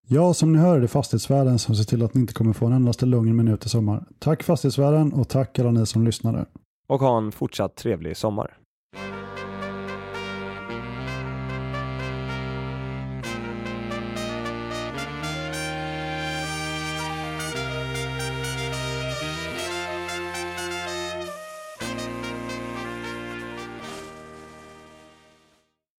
Ja, 0.07 0.35
som 0.35 0.53
ni 0.53 0.59
hör 0.59 0.77
är 0.77 0.81
det 0.81 0.89
Fastighetsvärden 0.89 1.59
som 1.59 1.75
ser 1.75 1.85
till 1.85 2.03
att 2.03 2.15
ni 2.15 2.21
inte 2.21 2.35
kommer 2.35 2.53
få 2.53 2.67
en 2.67 2.73
endaste 2.73 3.07
lugn 3.07 3.37
minut 3.37 3.67
i 3.67 3.69
sommar. 3.69 4.05
Tack 4.19 4.43
Fastighetsvärden 4.43 5.13
och 5.13 5.29
tack 5.29 5.59
alla 5.59 5.71
ni 5.71 5.87
som 5.87 6.05
lyssnade. 6.05 6.47
Och 6.87 7.01
ha 7.01 7.19
en 7.19 7.33
fortsatt 7.33 7.77
trevlig 7.77 8.17
sommar. 8.17 8.57